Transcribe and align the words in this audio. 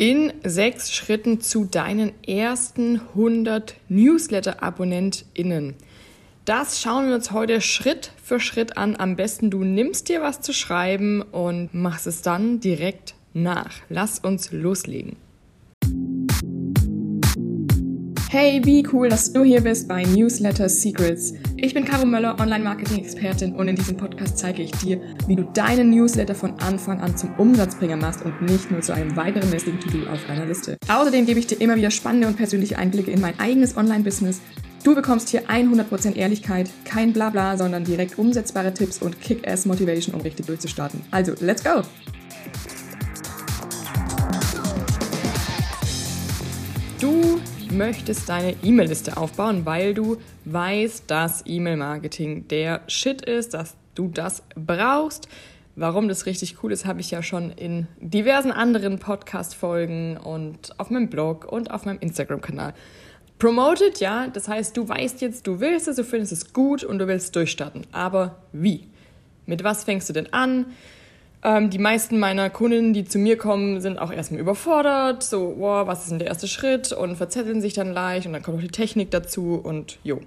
in 0.00 0.32
sechs 0.42 0.94
Schritten 0.94 1.42
zu 1.42 1.66
deinen 1.66 2.12
ersten 2.26 3.02
100 3.14 3.74
Newsletter-AbonnentInnen. 3.90 5.74
Das 6.46 6.80
schauen 6.80 7.08
wir 7.08 7.14
uns 7.16 7.32
heute 7.32 7.60
Schritt 7.60 8.10
für 8.24 8.40
Schritt 8.40 8.78
an. 8.78 8.96
Am 8.96 9.16
besten 9.16 9.50
du 9.50 9.62
nimmst 9.62 10.08
dir 10.08 10.22
was 10.22 10.40
zu 10.40 10.54
schreiben 10.54 11.20
und 11.20 11.74
machst 11.74 12.06
es 12.06 12.22
dann 12.22 12.60
direkt 12.60 13.14
nach. 13.34 13.72
Lass 13.90 14.18
uns 14.18 14.50
loslegen. 14.52 15.16
Hey, 18.30 18.62
wie 18.64 18.86
cool, 18.94 19.10
dass 19.10 19.34
du 19.34 19.44
hier 19.44 19.60
bist 19.60 19.86
bei 19.86 20.04
Newsletter 20.04 20.70
Secrets. 20.70 21.34
Ich 21.62 21.74
bin 21.74 21.84
Caro 21.84 22.06
Möller, 22.06 22.40
Online-Marketing-Expertin 22.40 23.54
und 23.54 23.68
in 23.68 23.76
diesem 23.76 23.94
Podcast 23.94 24.38
zeige 24.38 24.62
ich 24.62 24.70
dir, 24.70 24.98
wie 25.26 25.36
du 25.36 25.42
deinen 25.42 25.90
Newsletter 25.90 26.34
von 26.34 26.58
Anfang 26.60 27.00
an 27.00 27.18
zum 27.18 27.34
Umsatzbringer 27.36 27.96
machst 27.96 28.24
und 28.24 28.40
nicht 28.40 28.70
nur 28.70 28.80
zu 28.80 28.94
einem 28.94 29.14
weiteren 29.14 29.50
lästigen 29.50 29.78
To-Do 29.78 30.10
auf 30.10 30.24
deiner 30.26 30.46
Liste. 30.46 30.78
Außerdem 30.88 31.26
gebe 31.26 31.38
ich 31.38 31.48
dir 31.48 31.60
immer 31.60 31.76
wieder 31.76 31.90
spannende 31.90 32.28
und 32.28 32.38
persönliche 32.38 32.78
Einblicke 32.78 33.10
in 33.10 33.20
mein 33.20 33.38
eigenes 33.38 33.76
Online-Business. 33.76 34.40
Du 34.84 34.94
bekommst 34.94 35.28
hier 35.28 35.50
100% 35.50 36.16
Ehrlichkeit, 36.16 36.70
kein 36.86 37.12
Blabla, 37.12 37.58
sondern 37.58 37.84
direkt 37.84 38.18
umsetzbare 38.18 38.72
Tipps 38.72 39.02
und 39.02 39.20
Kick-Ass-Motivation, 39.20 40.14
um 40.14 40.22
richtig 40.22 40.46
durchzustarten. 40.46 41.02
Also, 41.10 41.34
let's 41.40 41.62
go! 41.62 41.82
Du 46.98 47.38
möchtest 47.80 48.28
deine 48.28 48.56
E-Mail-Liste 48.62 49.16
aufbauen, 49.16 49.64
weil 49.64 49.94
du 49.94 50.18
weißt, 50.44 51.04
dass 51.10 51.42
E-Mail-Marketing 51.46 52.46
der 52.46 52.82
Shit 52.88 53.22
ist, 53.22 53.54
dass 53.54 53.74
du 53.94 54.08
das 54.08 54.42
brauchst. 54.54 55.28
Warum 55.76 56.06
das 56.06 56.26
richtig 56.26 56.62
cool 56.62 56.72
ist, 56.72 56.84
habe 56.84 57.00
ich 57.00 57.10
ja 57.10 57.22
schon 57.22 57.50
in 57.50 57.88
diversen 57.98 58.52
anderen 58.52 58.98
Podcast-Folgen 58.98 60.18
und 60.18 60.78
auf 60.78 60.90
meinem 60.90 61.08
Blog 61.08 61.50
und 61.50 61.70
auf 61.70 61.86
meinem 61.86 62.00
Instagram-Kanal 62.00 62.74
promoted, 63.38 63.98
ja. 63.98 64.26
Das 64.26 64.46
heißt, 64.46 64.76
du 64.76 64.86
weißt 64.86 65.22
jetzt, 65.22 65.46
du 65.46 65.60
willst 65.60 65.88
es, 65.88 65.96
du 65.96 66.04
findest 66.04 66.32
es 66.32 66.52
gut 66.52 66.84
und 66.84 66.98
du 66.98 67.08
willst 67.08 67.34
durchstarten. 67.34 67.86
Aber 67.92 68.42
wie? 68.52 68.88
Mit 69.46 69.64
was 69.64 69.84
fängst 69.84 70.06
du 70.10 70.12
denn 70.12 70.30
an? 70.34 70.66
Ähm, 71.42 71.70
die 71.70 71.78
meisten 71.78 72.18
meiner 72.18 72.50
Kunden, 72.50 72.92
die 72.92 73.04
zu 73.04 73.18
mir 73.18 73.38
kommen, 73.38 73.80
sind 73.80 73.98
auch 73.98 74.12
erstmal 74.12 74.40
überfordert. 74.40 75.22
So, 75.22 75.54
wow, 75.58 75.86
was 75.86 76.02
ist 76.02 76.10
denn 76.10 76.18
der 76.18 76.28
erste 76.28 76.48
Schritt? 76.48 76.92
Und 76.92 77.16
verzetteln 77.16 77.62
sich 77.62 77.72
dann 77.72 77.92
leicht 77.92 78.26
und 78.26 78.34
dann 78.34 78.42
kommt 78.42 78.58
auch 78.58 78.62
die 78.62 78.68
Technik 78.68 79.10
dazu 79.10 79.54
und 79.54 79.98
jo. 80.02 80.20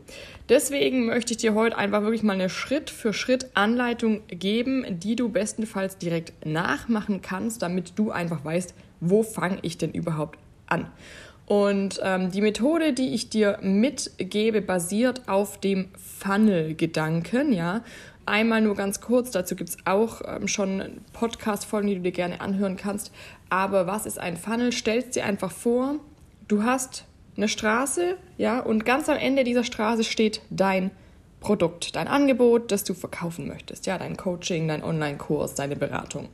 Deswegen 0.49 1.05
möchte 1.05 1.33
ich 1.33 1.37
dir 1.37 1.53
heute 1.53 1.77
einfach 1.77 2.01
wirklich 2.01 2.23
mal 2.23 2.33
eine 2.33 2.49
Schritt-für-Schritt-Anleitung 2.49 4.21
geben, 4.27 4.85
die 4.89 5.15
du 5.15 5.29
bestenfalls 5.29 5.97
direkt 5.97 6.45
nachmachen 6.45 7.21
kannst, 7.21 7.61
damit 7.61 7.93
du 7.95 8.09
einfach 8.11 8.43
weißt, 8.43 8.73
wo 8.99 9.21
fange 9.21 9.59
ich 9.61 9.77
denn 9.77 9.91
überhaupt 9.91 10.39
an. 10.65 10.87
Und 11.45 11.99
ähm, 12.01 12.31
die 12.31 12.41
Methode, 12.41 12.93
die 12.93 13.13
ich 13.13 13.29
dir 13.29 13.59
mitgebe, 13.61 14.61
basiert 14.61 15.27
auf 15.27 15.59
dem 15.59 15.89
Funnel-Gedanken, 16.19 17.51
ja. 17.51 17.83
Einmal 18.25 18.61
nur 18.61 18.75
ganz 18.75 19.01
kurz, 19.01 19.31
dazu 19.31 19.55
gibt 19.55 19.69
es 19.69 19.77
auch 19.85 20.21
ähm, 20.25 20.47
schon 20.47 21.01
Podcast-Folgen, 21.11 21.87
die 21.87 21.95
du 21.95 22.01
dir 22.01 22.11
gerne 22.11 22.39
anhören 22.39 22.77
kannst. 22.77 23.11
Aber 23.49 23.85
was 23.85 24.05
ist 24.05 24.17
ein 24.17 24.37
Funnel? 24.37 24.71
Stellst 24.71 25.15
dir 25.15 25.25
einfach 25.25 25.51
vor, 25.51 25.95
du 26.47 26.63
hast 26.63 27.05
eine 27.35 27.47
Straße, 27.47 28.15
ja, 28.37 28.59
und 28.59 28.85
ganz 28.85 29.09
am 29.09 29.17
Ende 29.17 29.43
dieser 29.43 29.63
Straße 29.63 30.03
steht 30.03 30.41
dein 30.49 30.91
Produkt, 31.39 31.95
dein 31.95 32.07
Angebot, 32.07 32.71
das 32.71 32.85
du 32.85 32.93
verkaufen 32.93 33.47
möchtest, 33.47 33.85
ja, 33.85 33.97
dein 33.97 34.15
Coaching, 34.15 34.67
dein 34.67 34.83
Online-Kurs, 34.83 35.55
deine 35.55 35.75
Beratung. 35.75 36.29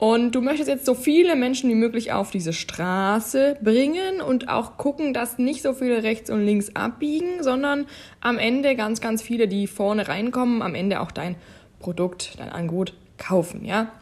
Und 0.00 0.34
du 0.34 0.40
möchtest 0.40 0.70
jetzt 0.70 0.86
so 0.86 0.94
viele 0.94 1.36
Menschen 1.36 1.68
wie 1.68 1.74
möglich 1.74 2.10
auf 2.10 2.30
diese 2.30 2.54
Straße 2.54 3.58
bringen 3.60 4.22
und 4.22 4.48
auch 4.48 4.78
gucken, 4.78 5.12
dass 5.12 5.36
nicht 5.36 5.60
so 5.60 5.74
viele 5.74 6.02
rechts 6.02 6.30
und 6.30 6.42
links 6.42 6.74
abbiegen, 6.74 7.42
sondern 7.42 7.84
am 8.22 8.38
Ende 8.38 8.76
ganz, 8.76 9.02
ganz 9.02 9.20
viele, 9.20 9.46
die 9.46 9.66
vorne 9.66 10.08
reinkommen, 10.08 10.62
am 10.62 10.74
Ende 10.74 11.00
auch 11.00 11.10
dein 11.10 11.36
Produkt, 11.80 12.38
dein 12.38 12.48
Angebot 12.48 12.94
kaufen, 13.18 13.66
ja. 13.66 13.92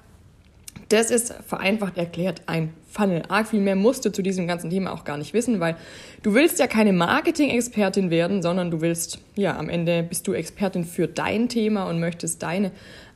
Das 0.89 1.11
ist 1.11 1.35
vereinfacht 1.47 1.99
erklärt 1.99 2.43
ein 2.47 2.73
Funnel. 2.89 3.25
Arg 3.29 3.49
viel 3.49 3.61
mehr 3.61 3.77
musst 3.77 4.05
du 4.05 4.13
zu 4.13 4.23
diesem 4.23 4.47
ganzen 4.47 4.71
Thema 4.71 4.93
auch 4.93 5.05
gar 5.05 5.19
nicht 5.19 5.35
wissen, 5.35 5.59
weil 5.59 5.77
du 6.23 6.33
willst 6.33 6.61
ja 6.61 6.69
keine 6.69 6.93
Marketing-Expertin 6.93 8.11
werden, 8.11 8.41
sondern 8.41 8.71
du 8.71 8.81
willst, 8.81 9.19
ja, 9.35 9.59
am 9.59 9.69
Ende 9.69 10.05
bist 10.05 10.29
du 10.29 10.33
Expertin 10.33 10.85
für 10.85 11.09
dein 11.09 11.49
Thema 11.49 11.91
und 11.91 11.99
möchtest 11.99 12.43
deine 12.43 12.71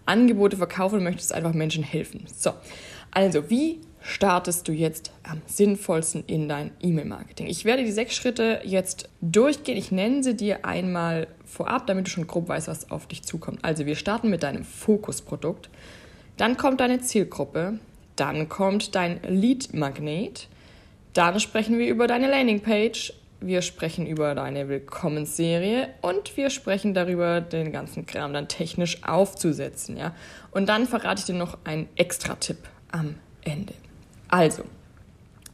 Angebote 0.06 0.56
verkaufen 0.56 0.98
und 0.98 1.04
möchtest 1.04 1.32
einfach 1.32 1.52
Menschen 1.52 1.82
helfen. 1.82 2.24
So, 2.34 2.52
also 3.10 3.50
wie 3.50 3.80
startest 4.00 4.66
du 4.66 4.72
jetzt 4.72 5.12
am 5.22 5.42
sinnvollsten 5.46 6.24
in 6.26 6.48
dein 6.48 6.72
E-Mail-Marketing? 6.80 7.46
Ich 7.46 7.64
werde 7.64 7.84
die 7.84 7.92
sechs 7.92 8.14
Schritte 8.14 8.60
jetzt 8.64 9.08
durchgehen. 9.20 9.76
Ich 9.76 9.92
nenne 9.92 10.22
sie 10.22 10.36
dir 10.36 10.64
einmal 10.64 11.28
vorab, 11.44 11.86
damit 11.86 12.06
du 12.06 12.10
schon 12.10 12.26
grob 12.26 12.48
weißt, 12.48 12.68
was 12.68 12.90
auf 12.90 13.06
dich 13.06 13.22
zukommt. 13.22 13.64
Also 13.64 13.86
wir 13.86 13.96
starten 13.96 14.30
mit 14.30 14.42
deinem 14.42 14.64
Fokusprodukt. 14.64 15.70
Dann 16.36 16.56
kommt 16.56 16.80
deine 16.80 17.00
Zielgruppe. 17.00 17.78
Dann 18.16 18.48
kommt 18.48 18.94
dein 18.94 19.20
Lead-Magnet. 19.26 20.48
Dann 21.12 21.38
sprechen 21.40 21.78
wir 21.78 21.88
über 21.88 22.06
deine 22.06 22.28
Landingpage 22.28 23.12
wir 23.42 23.62
sprechen 23.62 24.06
über 24.06 24.34
deine 24.34 24.68
Willkommensserie 24.68 25.88
und 26.00 26.36
wir 26.36 26.50
sprechen 26.50 26.94
darüber, 26.94 27.40
den 27.40 27.72
ganzen 27.72 28.06
Kram 28.06 28.32
dann 28.32 28.48
technisch 28.48 29.02
aufzusetzen, 29.04 29.96
ja. 29.96 30.14
Und 30.50 30.68
dann 30.68 30.86
verrate 30.86 31.20
ich 31.20 31.26
dir 31.26 31.34
noch 31.34 31.58
einen 31.64 31.88
Extra-Tipp 31.96 32.58
am 32.90 33.16
Ende. 33.42 33.74
Also, 34.28 34.64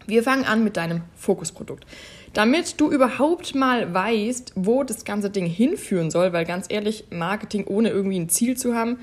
wir 0.06 0.22
fangen 0.22 0.44
an 0.44 0.64
mit 0.64 0.76
deinem 0.76 1.02
Fokusprodukt. 1.16 1.84
Damit 2.32 2.80
du 2.80 2.90
überhaupt 2.90 3.54
mal 3.54 3.92
weißt, 3.92 4.52
wo 4.54 4.84
das 4.84 5.04
ganze 5.04 5.30
Ding 5.30 5.46
hinführen 5.46 6.10
soll, 6.10 6.32
weil 6.32 6.44
ganz 6.44 6.66
ehrlich, 6.68 7.06
Marketing 7.10 7.66
ohne 7.66 7.88
irgendwie 7.90 8.18
ein 8.18 8.28
Ziel 8.28 8.56
zu 8.56 8.74
haben, 8.74 8.98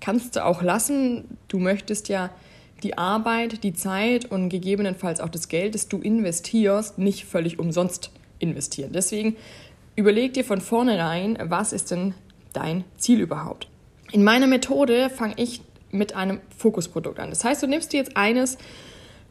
kannst 0.00 0.36
du 0.36 0.44
auch 0.44 0.62
lassen. 0.62 1.38
Du 1.48 1.58
möchtest 1.58 2.08
ja 2.08 2.30
die 2.82 2.96
Arbeit, 2.96 3.62
die 3.64 3.74
Zeit 3.74 4.24
und 4.24 4.48
gegebenenfalls 4.48 5.20
auch 5.20 5.28
das 5.28 5.48
Geld, 5.48 5.74
das 5.74 5.88
du 5.88 5.98
investierst, 5.98 6.98
nicht 6.98 7.26
völlig 7.26 7.58
umsonst 7.58 8.10
investieren. 8.40 8.90
Deswegen 8.92 9.36
überleg 9.96 10.34
dir 10.34 10.44
von 10.44 10.60
vornherein, 10.60 11.38
was 11.40 11.72
ist 11.72 11.90
denn 11.90 12.14
dein 12.52 12.84
Ziel 12.96 13.20
überhaupt. 13.20 13.68
In 14.12 14.24
meiner 14.24 14.48
Methode 14.48 15.08
fange 15.10 15.34
ich 15.36 15.62
mit 15.92 16.14
einem 16.14 16.40
Fokusprodukt 16.56 17.20
an. 17.20 17.30
Das 17.30 17.44
heißt, 17.44 17.62
du 17.62 17.66
nimmst 17.66 17.92
dir 17.92 17.98
jetzt 17.98 18.16
eines 18.16 18.58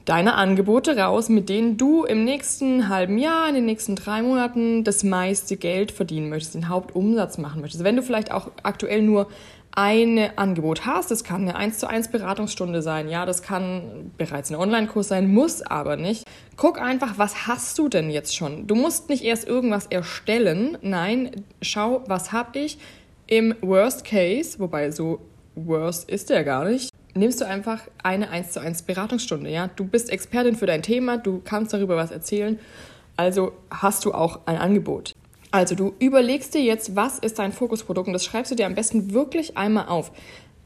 deiner 0.06 0.38
Angebote 0.38 0.98
raus, 0.98 1.30
mit 1.30 1.50
denen 1.50 1.78
du 1.78 2.04
im 2.04 2.24
nächsten 2.24 2.90
halben 2.90 3.18
Jahr, 3.18 3.48
in 3.48 3.56
den 3.56 3.66
nächsten 3.66 3.96
drei 3.96 4.22
Monaten 4.22 4.84
das 4.84 5.04
meiste 5.04 5.58
Geld 5.58 5.92
verdienen 5.92 6.30
möchtest, 6.30 6.56
den 6.56 6.70
Hauptumsatz 6.70 7.38
machen 7.38 7.62
möchtest. 7.62 7.84
Wenn 7.84 7.96
du 7.96 8.02
vielleicht 8.02 8.32
auch 8.32 8.50
aktuell 8.64 9.02
nur 9.02 9.28
ein 9.72 10.30
Angebot 10.36 10.86
hast, 10.86 11.12
das 11.12 11.24
kann 11.24 11.42
eine 11.42 11.56
1 11.56 11.78
zu 11.78 11.88
1 11.88 12.10
Beratungsstunde 12.10 12.82
sein, 12.82 13.08
ja, 13.10 13.26
das 13.26 13.42
kann 13.44 14.12
bereits 14.18 14.50
ein 14.50 14.56
Online-Kurs 14.56 15.08
sein, 15.08 15.32
muss 15.32 15.62
aber 15.62 15.96
nicht. 15.96 16.26
Guck 16.58 16.82
einfach, 16.82 17.18
was 17.18 17.48
hast 17.48 17.78
du 17.78 17.88
denn 17.88 18.10
jetzt 18.10 18.36
schon? 18.36 18.68
Du 18.68 18.76
musst 18.76 19.10
nicht 19.10 19.24
erst 19.24 19.48
irgendwas 19.48 19.86
erstellen, 19.86 20.78
nein, 20.82 21.44
schau, 21.62 22.04
was 22.08 22.32
habe 22.32 22.60
ich 22.60 22.78
im 23.28 23.56
Worst 23.62 24.06
Case, 24.06 24.60
wobei 24.60 24.92
so 24.92 25.20
worst 25.56 26.10
ist 26.10 26.30
der 26.30 26.44
gar 26.44 26.66
nicht, 26.66 26.90
nimmst 27.14 27.42
du 27.42 27.46
einfach 27.46 27.82
eine 28.04 28.30
1 28.30 28.52
zu 28.52 28.60
1 28.60 28.84
Beratungsstunde, 28.84 29.50
ja? 29.50 29.70
Du 29.76 29.86
bist 29.86 30.10
Expertin 30.10 30.56
für 30.56 30.66
dein 30.66 30.82
Thema, 30.82 31.18
du 31.18 31.42
kannst 31.44 31.74
darüber 31.74 31.96
was 31.96 32.12
erzählen, 32.12 32.60
also 33.18 33.52
hast 33.70 34.06
du 34.06 34.14
auch 34.14 34.40
ein 34.46 34.58
Angebot. 34.58 35.14
Also 35.52 35.74
du 35.76 35.94
überlegst 36.00 36.54
dir 36.54 36.62
jetzt, 36.62 36.96
was 36.96 37.18
ist 37.20 37.40
dein 37.40 37.52
Fokusprodukt 37.52 38.08
und 38.08 38.14
das 38.14 38.26
schreibst 38.26 38.52
du 38.52 38.56
dir 38.56 38.68
am 38.68 38.76
besten 38.76 39.14
wirklich 39.14 39.58
einmal 39.58 39.88
auf. 39.88 40.12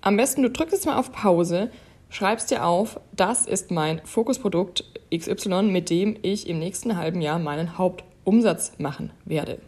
Am 0.01 0.17
besten 0.17 0.43
du 0.43 0.49
drückst 0.49 0.73
jetzt 0.73 0.85
mal 0.85 0.97
auf 0.97 1.13
Pause, 1.13 1.71
schreibst 2.09 2.51
dir 2.51 2.65
auf, 2.65 2.99
das 3.13 3.45
ist 3.45 3.71
mein 3.71 4.01
Fokusprodukt 4.03 4.83
XY, 5.15 5.63
mit 5.63 5.89
dem 5.89 6.17
ich 6.21 6.49
im 6.49 6.59
nächsten 6.59 6.97
halben 6.97 7.21
Jahr 7.21 7.39
meinen 7.39 7.77
Hauptumsatz 7.77 8.73
machen 8.77 9.11
werde. 9.23 9.59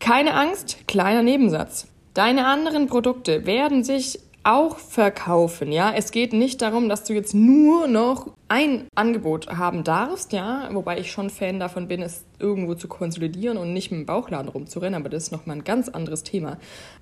Keine 0.00 0.34
Angst, 0.34 0.86
kleiner 0.86 1.22
Nebensatz. 1.22 1.88
Deine 2.12 2.46
anderen 2.46 2.86
Produkte 2.86 3.46
werden 3.46 3.84
sich 3.84 4.20
auch 4.44 4.78
verkaufen, 4.78 5.72
ja. 5.72 5.92
Es 5.94 6.10
geht 6.10 6.32
nicht 6.32 6.62
darum, 6.62 6.88
dass 6.88 7.04
du 7.04 7.14
jetzt 7.14 7.34
nur 7.34 7.88
noch 7.88 8.28
ein 8.48 8.86
Angebot 8.94 9.48
haben 9.48 9.84
darfst, 9.84 10.32
ja, 10.32 10.68
wobei 10.72 10.98
ich 10.98 11.10
schon 11.10 11.30
Fan 11.30 11.58
davon 11.58 11.88
bin, 11.88 12.02
es 12.02 12.24
irgendwo 12.38 12.74
zu 12.74 12.86
konsolidieren 12.86 13.56
und 13.56 13.72
nicht 13.72 13.90
mit 13.90 14.00
dem 14.00 14.06
Bauchladen 14.06 14.48
rumzurennen, 14.48 15.00
aber 15.00 15.08
das 15.08 15.24
ist 15.24 15.32
nochmal 15.32 15.56
ein 15.56 15.64
ganz 15.64 15.88
anderes 15.88 16.22
Thema. 16.22 16.58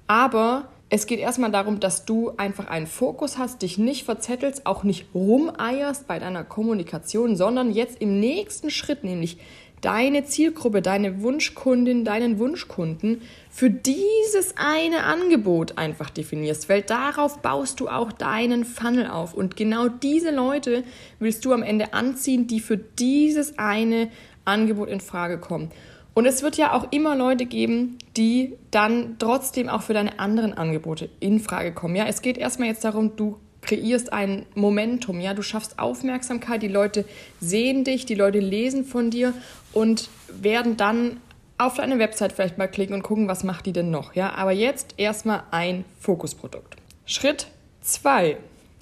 Aber 0.06 0.68
es 0.88 1.06
geht 1.06 1.18
erstmal 1.18 1.50
darum, 1.50 1.80
dass 1.80 2.04
du 2.04 2.32
einfach 2.36 2.68
einen 2.68 2.86
Fokus 2.86 3.38
hast, 3.38 3.62
dich 3.62 3.76
nicht 3.76 4.04
verzettelst, 4.04 4.66
auch 4.66 4.84
nicht 4.84 5.06
rumeierst 5.14 6.06
bei 6.06 6.18
deiner 6.18 6.44
Kommunikation, 6.44 7.34
sondern 7.34 7.72
jetzt 7.72 8.00
im 8.00 8.20
nächsten 8.20 8.70
Schritt, 8.70 9.02
nämlich 9.02 9.38
deine 9.82 10.24
Zielgruppe, 10.24 10.80
deine 10.80 11.22
Wunschkundin, 11.22 12.04
deinen 12.04 12.38
Wunschkunden 12.38 13.20
für 13.50 13.68
dieses 13.68 14.56
eine 14.56 15.04
Angebot 15.04 15.76
einfach 15.76 16.08
definierst, 16.08 16.68
weil 16.68 16.82
darauf 16.82 17.40
baust 17.40 17.80
du 17.80 17.88
auch 17.88 18.12
deinen 18.12 18.64
Funnel 18.64 19.08
auf 19.08 19.34
und 19.34 19.56
genau 19.56 19.88
diese 19.88 20.30
Leute 20.30 20.84
willst 21.18 21.44
du 21.44 21.52
am 21.52 21.62
Ende 21.62 21.92
anziehen, 21.92 22.46
die 22.46 22.60
für 22.60 22.78
dieses 22.78 23.58
eine 23.58 24.08
Angebot 24.44 24.88
in 24.88 25.00
Frage 25.00 25.38
kommen. 25.38 25.70
Und 26.14 26.26
es 26.26 26.42
wird 26.42 26.56
ja 26.56 26.74
auch 26.74 26.92
immer 26.92 27.16
Leute 27.16 27.46
geben, 27.46 27.98
die 28.16 28.54
dann 28.70 29.16
trotzdem 29.18 29.68
auch 29.68 29.82
für 29.82 29.94
deine 29.94 30.18
anderen 30.18 30.52
Angebote 30.52 31.08
in 31.20 31.40
Frage 31.40 31.72
kommen. 31.72 31.96
Ja, 31.96 32.04
es 32.06 32.22
geht 32.22 32.38
erstmal 32.38 32.68
jetzt 32.68 32.84
darum, 32.84 33.16
du 33.16 33.38
kreierst 33.62 34.12
ein 34.12 34.44
Momentum, 34.54 35.20
ja, 35.20 35.34
du 35.34 35.42
schaffst 35.42 35.78
Aufmerksamkeit, 35.78 36.62
die 36.62 36.68
Leute 36.68 37.04
sehen 37.40 37.84
dich, 37.84 38.04
die 38.04 38.16
Leute 38.16 38.40
lesen 38.40 38.84
von 38.84 39.10
dir 39.10 39.32
und 39.72 40.08
werden 40.28 40.76
dann 40.76 41.20
auf 41.58 41.74
deine 41.74 41.98
Website 41.98 42.32
vielleicht 42.32 42.58
mal 42.58 42.68
klicken 42.68 42.94
und 42.94 43.02
gucken, 43.02 43.28
was 43.28 43.44
macht 43.44 43.66
die 43.66 43.72
denn 43.72 43.90
noch, 43.90 44.14
ja? 44.14 44.34
Aber 44.34 44.52
jetzt 44.52 44.94
erstmal 44.96 45.44
ein 45.50 45.84
Fokusprodukt. 46.00 46.76
Schritt 47.06 47.46
2. 47.82 48.36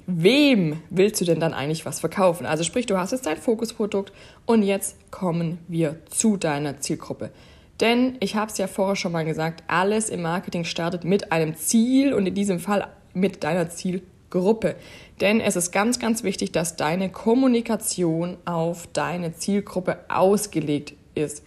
Wem 0.06 0.82
willst 0.88 1.20
du 1.20 1.24
denn 1.24 1.40
dann 1.40 1.54
eigentlich 1.54 1.86
was 1.86 2.00
verkaufen? 2.00 2.46
Also 2.46 2.64
sprich, 2.64 2.86
du 2.86 2.96
hast 2.96 3.12
jetzt 3.12 3.26
dein 3.26 3.36
Fokusprodukt 3.36 4.12
und 4.46 4.62
jetzt 4.62 4.96
kommen 5.10 5.58
wir 5.68 5.96
zu 6.08 6.36
deiner 6.36 6.80
Zielgruppe. 6.80 7.30
Denn 7.80 8.16
ich 8.20 8.34
habe 8.34 8.50
es 8.50 8.58
ja 8.58 8.66
vorher 8.66 8.96
schon 8.96 9.12
mal 9.12 9.24
gesagt, 9.24 9.62
alles 9.68 10.10
im 10.10 10.22
Marketing 10.22 10.64
startet 10.64 11.04
mit 11.04 11.32
einem 11.32 11.56
Ziel 11.56 12.12
und 12.12 12.26
in 12.26 12.34
diesem 12.34 12.58
Fall 12.58 12.88
mit 13.14 13.44
deiner 13.44 13.68
Zielgruppe. 13.70 14.10
Gruppe. 14.30 14.76
Denn 15.20 15.40
es 15.40 15.56
ist 15.56 15.72
ganz, 15.72 15.98
ganz 15.98 16.22
wichtig, 16.22 16.52
dass 16.52 16.76
deine 16.76 17.10
Kommunikation 17.10 18.36
auf 18.44 18.88
deine 18.92 19.34
Zielgruppe 19.34 19.98
ausgelegt 20.08 20.94
ist. 21.14 21.44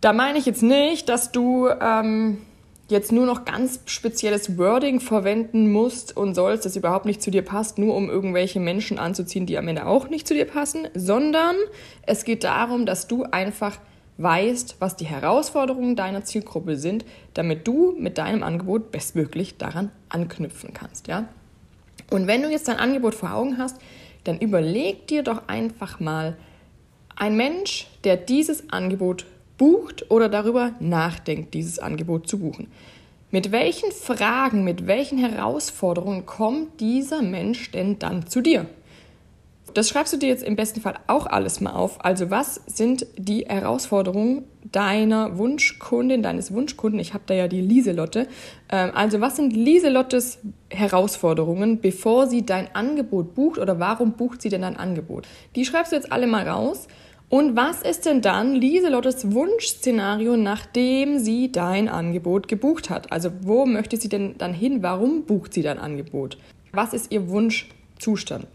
Da 0.00 0.12
meine 0.12 0.38
ich 0.38 0.46
jetzt 0.46 0.62
nicht, 0.62 1.08
dass 1.08 1.32
du 1.32 1.68
ähm, 1.68 2.38
jetzt 2.88 3.10
nur 3.10 3.26
noch 3.26 3.44
ganz 3.44 3.80
spezielles 3.86 4.58
Wording 4.58 5.00
verwenden 5.00 5.72
musst 5.72 6.16
und 6.16 6.34
sollst, 6.34 6.64
das 6.64 6.76
überhaupt 6.76 7.06
nicht 7.06 7.22
zu 7.22 7.30
dir 7.30 7.42
passt, 7.42 7.78
nur 7.78 7.96
um 7.96 8.08
irgendwelche 8.08 8.60
Menschen 8.60 8.98
anzuziehen, 8.98 9.46
die 9.46 9.58
am 9.58 9.66
Ende 9.68 9.86
auch 9.86 10.08
nicht 10.08 10.28
zu 10.28 10.34
dir 10.34 10.44
passen, 10.44 10.86
sondern 10.94 11.56
es 12.02 12.24
geht 12.24 12.44
darum, 12.44 12.86
dass 12.86 13.08
du 13.08 13.24
einfach 13.24 13.78
weißt, 14.18 14.76
was 14.78 14.96
die 14.96 15.06
Herausforderungen 15.06 15.96
deiner 15.96 16.24
Zielgruppe 16.24 16.76
sind, 16.76 17.04
damit 17.34 17.66
du 17.66 17.94
mit 17.98 18.18
deinem 18.18 18.42
Angebot 18.42 18.90
bestmöglich 18.90 19.58
daran 19.58 19.90
anknüpfen 20.08 20.72
kannst, 20.72 21.08
ja? 21.08 21.28
Und 22.10 22.26
wenn 22.26 22.42
du 22.42 22.50
jetzt 22.50 22.68
dein 22.68 22.78
Angebot 22.78 23.14
vor 23.14 23.32
Augen 23.32 23.58
hast, 23.58 23.76
dann 24.24 24.38
überleg 24.38 25.06
dir 25.06 25.22
doch 25.22 25.48
einfach 25.48 26.00
mal, 26.00 26.36
ein 27.16 27.36
Mensch, 27.36 27.86
der 28.04 28.18
dieses 28.18 28.70
Angebot 28.70 29.24
bucht 29.56 30.10
oder 30.10 30.28
darüber 30.28 30.72
nachdenkt, 30.80 31.54
dieses 31.54 31.78
Angebot 31.78 32.28
zu 32.28 32.38
buchen. 32.38 32.68
Mit 33.30 33.52
welchen 33.52 33.90
Fragen, 33.90 34.64
mit 34.64 34.86
welchen 34.86 35.18
Herausforderungen 35.18 36.26
kommt 36.26 36.78
dieser 36.80 37.22
Mensch 37.22 37.70
denn 37.70 37.98
dann 37.98 38.26
zu 38.26 38.40
dir? 38.40 38.66
Das 39.76 39.90
schreibst 39.90 40.14
du 40.14 40.16
dir 40.16 40.30
jetzt 40.30 40.42
im 40.42 40.56
besten 40.56 40.80
Fall 40.80 40.94
auch 41.06 41.26
alles 41.26 41.60
mal 41.60 41.72
auf. 41.72 42.02
Also 42.02 42.30
was 42.30 42.62
sind 42.66 43.06
die 43.18 43.44
Herausforderungen 43.46 44.44
deiner 44.72 45.36
Wunschkundin, 45.36 46.22
deines 46.22 46.50
Wunschkunden? 46.50 46.98
Ich 46.98 47.12
habe 47.12 47.24
da 47.26 47.34
ja 47.34 47.46
die 47.46 47.60
Lieselotte. 47.60 48.26
Ähm, 48.70 48.92
also 48.94 49.20
was 49.20 49.36
sind 49.36 49.52
Lieselottes 49.52 50.38
Herausforderungen, 50.70 51.82
bevor 51.82 52.26
sie 52.26 52.46
dein 52.46 52.74
Angebot 52.74 53.34
bucht 53.34 53.58
oder 53.58 53.78
warum 53.78 54.12
bucht 54.12 54.40
sie 54.40 54.48
denn 54.48 54.62
dein 54.62 54.78
Angebot? 54.78 55.28
Die 55.56 55.66
schreibst 55.66 55.92
du 55.92 55.96
jetzt 55.96 56.10
alle 56.10 56.26
mal 56.26 56.48
raus. 56.48 56.88
Und 57.28 57.54
was 57.54 57.82
ist 57.82 58.06
denn 58.06 58.22
dann 58.22 58.54
Lieselottes 58.54 59.30
Wunschszenario, 59.32 60.38
nachdem 60.38 61.18
sie 61.18 61.52
dein 61.52 61.90
Angebot 61.90 62.48
gebucht 62.48 62.88
hat? 62.88 63.12
Also 63.12 63.30
wo 63.42 63.66
möchte 63.66 63.98
sie 63.98 64.08
denn 64.08 64.36
dann 64.38 64.54
hin? 64.54 64.82
Warum 64.82 65.24
bucht 65.26 65.52
sie 65.52 65.62
dein 65.62 65.78
Angebot? 65.78 66.38
Was 66.72 66.94
ist 66.94 67.12
ihr 67.12 67.28
Wunschzustand? 67.28 68.46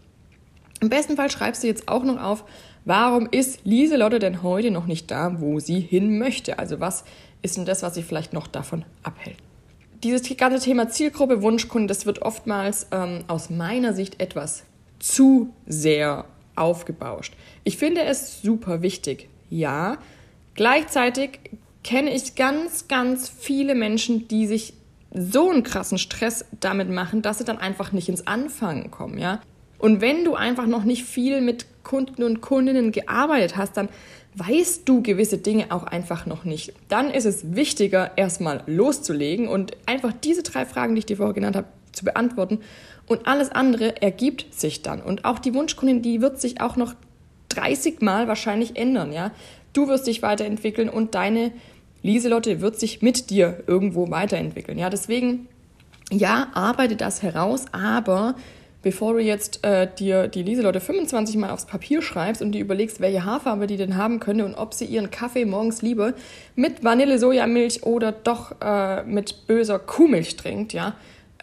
Im 0.82 0.88
besten 0.88 1.14
Fall 1.14 1.30
schreibst 1.30 1.62
du 1.62 1.68
jetzt 1.68 1.86
auch 1.86 2.02
noch 2.02 2.20
auf, 2.20 2.44
warum 2.84 3.28
ist 3.30 3.60
Lieselotte 3.62 4.18
denn 4.18 4.42
heute 4.42 4.72
noch 4.72 4.86
nicht 4.86 5.12
da, 5.12 5.40
wo 5.40 5.60
sie 5.60 5.78
hin 5.78 6.18
möchte? 6.18 6.58
Also 6.58 6.80
was 6.80 7.04
ist 7.40 7.56
denn 7.56 7.64
das, 7.64 7.84
was 7.84 7.94
sie 7.94 8.02
vielleicht 8.02 8.32
noch 8.32 8.48
davon 8.48 8.84
abhält? 9.04 9.36
Dieses 10.02 10.22
ganze 10.36 10.58
Thema 10.58 10.88
Zielgruppe, 10.88 11.40
Wunschkunde, 11.40 11.86
das 11.86 12.04
wird 12.04 12.22
oftmals 12.22 12.88
ähm, 12.90 13.22
aus 13.28 13.48
meiner 13.48 13.94
Sicht 13.94 14.20
etwas 14.20 14.64
zu 14.98 15.54
sehr 15.66 16.24
aufgebauscht. 16.56 17.34
Ich 17.62 17.76
finde 17.76 18.02
es 18.02 18.42
super 18.42 18.82
wichtig, 18.82 19.28
ja. 19.50 19.98
Gleichzeitig 20.54 21.38
kenne 21.84 22.12
ich 22.12 22.34
ganz, 22.34 22.88
ganz 22.88 23.28
viele 23.28 23.76
Menschen, 23.76 24.26
die 24.26 24.48
sich 24.48 24.74
so 25.14 25.48
einen 25.48 25.62
krassen 25.62 25.98
Stress 25.98 26.44
damit 26.58 26.90
machen, 26.90 27.22
dass 27.22 27.38
sie 27.38 27.44
dann 27.44 27.58
einfach 27.58 27.92
nicht 27.92 28.08
ins 28.08 28.26
Anfangen 28.26 28.90
kommen, 28.90 29.18
ja. 29.18 29.40
Und 29.82 30.00
wenn 30.00 30.24
du 30.24 30.36
einfach 30.36 30.66
noch 30.66 30.84
nicht 30.84 31.02
viel 31.02 31.40
mit 31.40 31.66
Kunden 31.82 32.22
und 32.22 32.40
Kundinnen 32.40 32.92
gearbeitet 32.92 33.56
hast, 33.56 33.76
dann 33.76 33.88
weißt 34.36 34.88
du 34.88 35.02
gewisse 35.02 35.38
Dinge 35.38 35.72
auch 35.72 35.82
einfach 35.82 36.24
noch 36.24 36.44
nicht. 36.44 36.72
Dann 36.88 37.10
ist 37.10 37.24
es 37.24 37.56
wichtiger, 37.56 38.12
erstmal 38.14 38.62
loszulegen 38.66 39.48
und 39.48 39.76
einfach 39.86 40.12
diese 40.12 40.44
drei 40.44 40.66
Fragen, 40.66 40.94
die 40.94 41.00
ich 41.00 41.06
dir 41.06 41.16
vorher 41.16 41.34
genannt 41.34 41.56
habe, 41.56 41.66
zu 41.90 42.04
beantworten. 42.04 42.60
Und 43.08 43.26
alles 43.26 43.50
andere 43.50 44.00
ergibt 44.00 44.54
sich 44.54 44.82
dann. 44.82 45.02
Und 45.02 45.24
auch 45.24 45.40
die 45.40 45.52
Wunschkundin, 45.52 46.00
die 46.00 46.22
wird 46.22 46.40
sich 46.40 46.60
auch 46.60 46.76
noch 46.76 46.94
30 47.48 48.02
Mal 48.02 48.28
wahrscheinlich 48.28 48.76
ändern, 48.76 49.12
ja. 49.12 49.32
Du 49.72 49.88
wirst 49.88 50.06
dich 50.06 50.22
weiterentwickeln 50.22 50.90
und 50.90 51.16
deine 51.16 51.50
Lieselotte 52.04 52.60
wird 52.60 52.78
sich 52.78 53.02
mit 53.02 53.30
dir 53.30 53.64
irgendwo 53.66 54.12
weiterentwickeln, 54.12 54.78
ja. 54.78 54.90
Deswegen, 54.90 55.48
ja, 56.12 56.46
arbeite 56.54 56.94
das 56.94 57.24
heraus, 57.24 57.64
aber 57.72 58.36
bevor 58.82 59.14
du 59.14 59.20
jetzt 59.20 59.64
äh, 59.64 59.88
dir 59.98 60.28
die 60.28 60.42
Lieselotte 60.42 60.80
25 60.80 61.36
Mal 61.36 61.50
aufs 61.50 61.66
Papier 61.66 62.02
schreibst 62.02 62.42
und 62.42 62.52
dir 62.52 62.60
überlegst, 62.60 63.00
welche 63.00 63.24
Haarfarbe 63.24 63.66
die 63.66 63.76
denn 63.76 63.96
haben 63.96 64.20
könnte 64.20 64.44
und 64.44 64.54
ob 64.54 64.74
sie 64.74 64.84
ihren 64.84 65.10
Kaffee 65.10 65.44
morgens 65.44 65.82
lieber 65.82 66.14
mit 66.56 66.84
Vanille-Sojamilch 66.84 67.84
oder 67.84 68.12
doch 68.12 68.60
äh, 68.60 69.04
mit 69.04 69.46
böser 69.46 69.78
Kuhmilch 69.78 70.36
trinkt, 70.36 70.72
ja, 70.72 70.94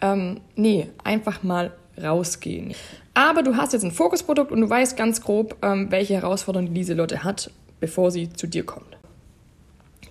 ähm, 0.02 0.40
nee, 0.54 0.88
einfach 1.04 1.42
mal 1.42 1.72
rausgehen. 2.00 2.74
Aber 3.14 3.42
du 3.42 3.56
hast 3.56 3.72
jetzt 3.72 3.84
ein 3.84 3.90
Fokusprodukt 3.90 4.52
und 4.52 4.60
du 4.60 4.70
weißt 4.70 4.96
ganz 4.96 5.20
grob, 5.20 5.56
ähm, 5.62 5.90
welche 5.90 6.14
Herausforderungen 6.14 6.74
Lieselotte 6.74 7.24
hat, 7.24 7.50
bevor 7.80 8.10
sie 8.10 8.32
zu 8.32 8.46
dir 8.46 8.64
kommt. 8.64 8.96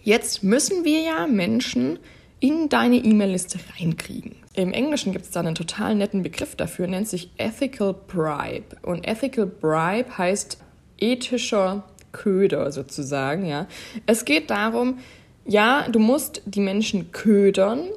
Jetzt 0.04 0.44
müssen 0.44 0.86
wir 0.86 1.02
ja 1.02 1.28
Menschen 1.28 2.00
in 2.40 2.70
deine 2.70 2.98
E-Mail-Liste 2.98 3.60
reinkriegen. 3.78 4.36
Im 4.54 4.74
Englischen 4.74 5.14
gibt 5.14 5.26
es 5.26 5.32
da 5.32 5.42
einen 5.42 5.56
total 5.56 5.96
netten 5.96 6.24
Begriff 6.24 6.56
dafür, 6.56 6.88
nennt 6.88 7.08
sich 7.08 7.32
Ethical 7.38 7.94
Bribe. 7.94 8.78
Und 8.82 9.08
Ethical 9.08 9.46
Bribe 9.46 10.18
heißt 10.18 10.58
ethischer 10.98 11.84
Köder 12.12 12.72
sozusagen, 12.72 13.46
ja. 13.46 13.68
Es 14.06 14.26
geht 14.26 14.50
darum, 14.50 15.00
ja, 15.46 15.88
du 15.90 16.00
musst 16.00 16.42
die 16.46 16.60
Menschen 16.60 17.12
ködern, 17.12 17.88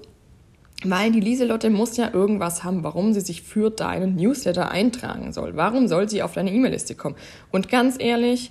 weil 0.85 1.13
die 1.13 1.21
Lieselotte 1.21 1.71
muss 1.71 1.97
ja 1.97 2.13
irgendwas 2.13 2.65
haben, 2.65 2.83
warum 2.85 3.13
sie 3.13 3.21
sich 3.21 3.43
für 3.43 3.71
deinen 3.71 4.17
Newsletter 4.17 4.71
eintragen 4.71 5.33
soll. 5.33 5.57
Warum 5.57 5.89
soll 5.89 6.09
sie 6.09 6.23
auf 6.23 6.35
deine 6.35 6.53
E-Mail-Liste 6.53 6.95
kommen? 6.95 7.17
Und 7.51 7.69
ganz 7.69 7.97
ehrlich, 7.99 8.51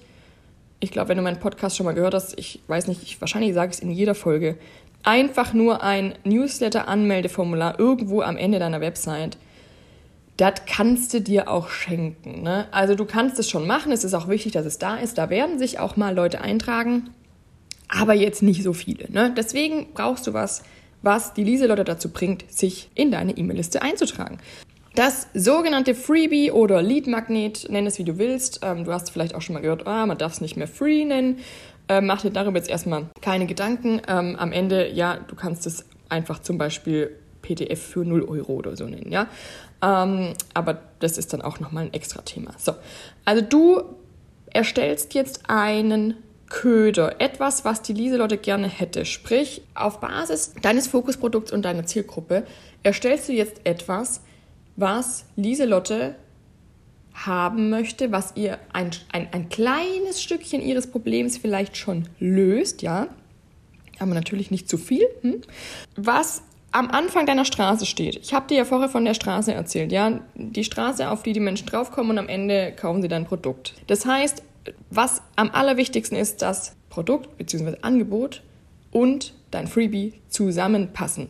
ich 0.80 0.92
glaube, 0.92 1.10
wenn 1.10 1.18
du 1.18 1.24
meinen 1.24 1.40
Podcast 1.40 1.78
schon 1.78 1.86
mal 1.86 1.94
gehört 1.94 2.14
hast, 2.14 2.38
ich 2.40 2.62
weiß 2.68 2.88
nicht, 2.88 3.04
ich, 3.04 3.22
wahrscheinlich 3.22 3.54
sage 3.54 3.72
ich 3.72 3.78
es 3.78 3.84
in 3.84 3.92
jeder 3.92 4.16
Folge, 4.16 4.58
einfach 5.04 5.54
nur 5.54 5.84
ein 5.84 6.16
Newsletter-Anmeldeformular 6.24 7.80
irgendwo 7.80 8.22
am 8.22 8.38
Ende 8.38 8.60
deiner 8.60 8.82
Website, 8.82 9.38
das 10.38 10.54
kannst 10.66 11.14
du 11.14 11.22
dir 11.22 11.50
auch 11.50 11.70
schenken. 11.70 12.42
Ne? 12.42 12.68
Also 12.72 12.96
du 12.96 13.06
kannst 13.06 13.38
es 13.40 13.50
schon 13.50 13.68
machen, 13.68 13.92
es 13.92 14.04
ist 14.04 14.14
auch 14.14 14.28
wichtig, 14.28 14.54
dass 14.54 14.66
es 14.66 14.80
da 14.80 14.96
ist. 14.96 15.18
Da 15.18 15.30
werden 15.30 15.60
sich 15.60 15.80
auch 15.80 15.98
mal 15.98 16.16
Leute 16.16 16.42
eintragen, 16.42 17.10
aber 17.88 18.14
jetzt 18.14 18.42
nicht 18.42 18.64
so 18.64 18.74
viele. 18.74 19.12
Ne? 19.12 19.34
Deswegen 19.36 19.94
brauchst 19.94 20.26
du 20.28 20.34
was, 20.34 20.64
was 21.02 21.34
die 21.34 21.44
Leute 21.44 21.84
dazu 21.84 22.10
bringt, 22.10 22.52
sich 22.52 22.90
in 22.96 23.12
deine 23.12 23.38
E-Mail-Liste 23.38 23.82
einzutragen. 23.82 24.40
Das 24.96 25.28
sogenannte 25.34 25.96
Freebie 25.96 26.52
oder 26.52 26.82
Lead-Magnet, 26.82 27.68
nenn 27.70 27.88
es 27.88 27.98
wie 27.98 28.04
du 28.04 28.18
willst. 28.18 28.60
Ähm, 28.62 28.84
du 28.84 28.92
hast 28.92 29.12
vielleicht 29.12 29.36
auch 29.36 29.42
schon 29.42 29.54
mal 29.54 29.62
gehört, 29.62 29.88
ah, 29.88 30.06
man 30.06 30.18
darf 30.18 30.34
es 30.34 30.42
nicht 30.42 30.58
mehr 30.58 30.68
Free 30.68 31.06
nennen. 31.06 31.40
Äh, 31.88 32.02
mach 32.02 32.22
dir 32.22 32.32
darüber 32.32 32.58
jetzt 32.58 32.70
erstmal 32.70 33.08
keine 33.22 33.46
Gedanken. 33.46 34.02
Ähm, 34.08 34.36
am 34.38 34.52
Ende, 34.52 34.90
ja, 34.90 35.18
du 35.18 35.36
kannst 35.36 35.66
es 35.66 35.86
einfach 36.10 36.40
zum 36.40 36.58
Beispiel 36.58 37.18
PDF 37.42 37.82
für 37.82 38.06
0 38.06 38.24
Euro 38.24 38.54
oder 38.54 38.76
so 38.76 38.86
nennen, 38.86 39.12
ja. 39.12 39.28
Ähm, 39.82 40.34
aber 40.54 40.80
das 41.00 41.18
ist 41.18 41.34
dann 41.34 41.42
auch 41.42 41.60
nochmal 41.60 41.86
ein 41.86 41.94
extra 41.94 42.22
Thema. 42.22 42.52
So, 42.58 42.74
also 43.26 43.42
du 43.42 43.84
erstellst 44.54 45.14
jetzt 45.14 45.50
einen 45.50 46.16
Köder, 46.50 47.22
etwas, 47.22 47.64
was 47.64 47.82
die 47.82 47.94
Lieselotte 47.94 48.38
gerne 48.38 48.68
hätte. 48.68 49.06
Sprich, 49.06 49.62
auf 49.74 50.02
Basis 50.02 50.54
deines 50.62 50.88
Fokusprodukts 50.88 51.52
und 51.52 51.64
deiner 51.64 51.86
Zielgruppe 51.86 52.46
erstellst 52.84 53.30
du 53.30 53.34
jetzt 53.34 53.62
etwas, 53.64 54.22
was 54.76 55.26
Lieselotte 55.38 56.16
haben 57.26 57.70
möchte, 57.70 58.12
was 58.12 58.34
ihr 58.36 58.60
ein, 58.74 58.92
ein, 59.12 59.28
ein 59.32 59.50
kleines 59.50 60.22
Stückchen 60.22 60.62
ihres 60.62 60.88
Problems 60.88 61.38
vielleicht 61.38 61.78
schon 61.78 62.08
löst, 62.20 62.82
ja, 62.82 63.08
aber 64.00 64.14
natürlich 64.14 64.52
nicht 64.52 64.68
zu 64.68 64.78
viel, 64.78 65.06
hm? 65.22 65.42
was 65.96 66.44
am 66.72 66.90
Anfang 66.90 67.26
deiner 67.26 67.46
Straße 67.46 67.86
steht. 67.86 68.16
Ich 68.18 68.34
habe 68.34 68.48
dir 68.48 68.58
ja 68.58 68.66
vorher 68.66 68.90
von 68.90 69.04
der 69.04 69.14
Straße 69.14 69.54
erzählt, 69.54 69.92
ja, 69.92 70.22
die 70.36 70.64
Straße, 70.64 71.10
auf 71.10 71.22
die 71.22 71.34
die 71.34 71.40
Menschen 71.40 71.68
draufkommen 71.68 72.12
und 72.12 72.18
am 72.18 72.30
Ende 72.30 72.72
kaufen 72.72 73.02
sie 73.02 73.10
dein 73.10 73.26
Produkt. 73.26 73.74
Das 73.88 74.06
heißt, 74.06 74.42
was 74.90 75.22
am 75.36 75.52
allerwichtigsten 75.52 76.18
ist, 76.18 76.42
das 76.42 76.76
Produkt 76.90 77.38
bzw. 77.38 77.78
Angebot 77.82 78.42
und 78.92 79.34
dein 79.52 79.68
Freebie 79.68 80.14
zusammenpassen. 80.30 81.30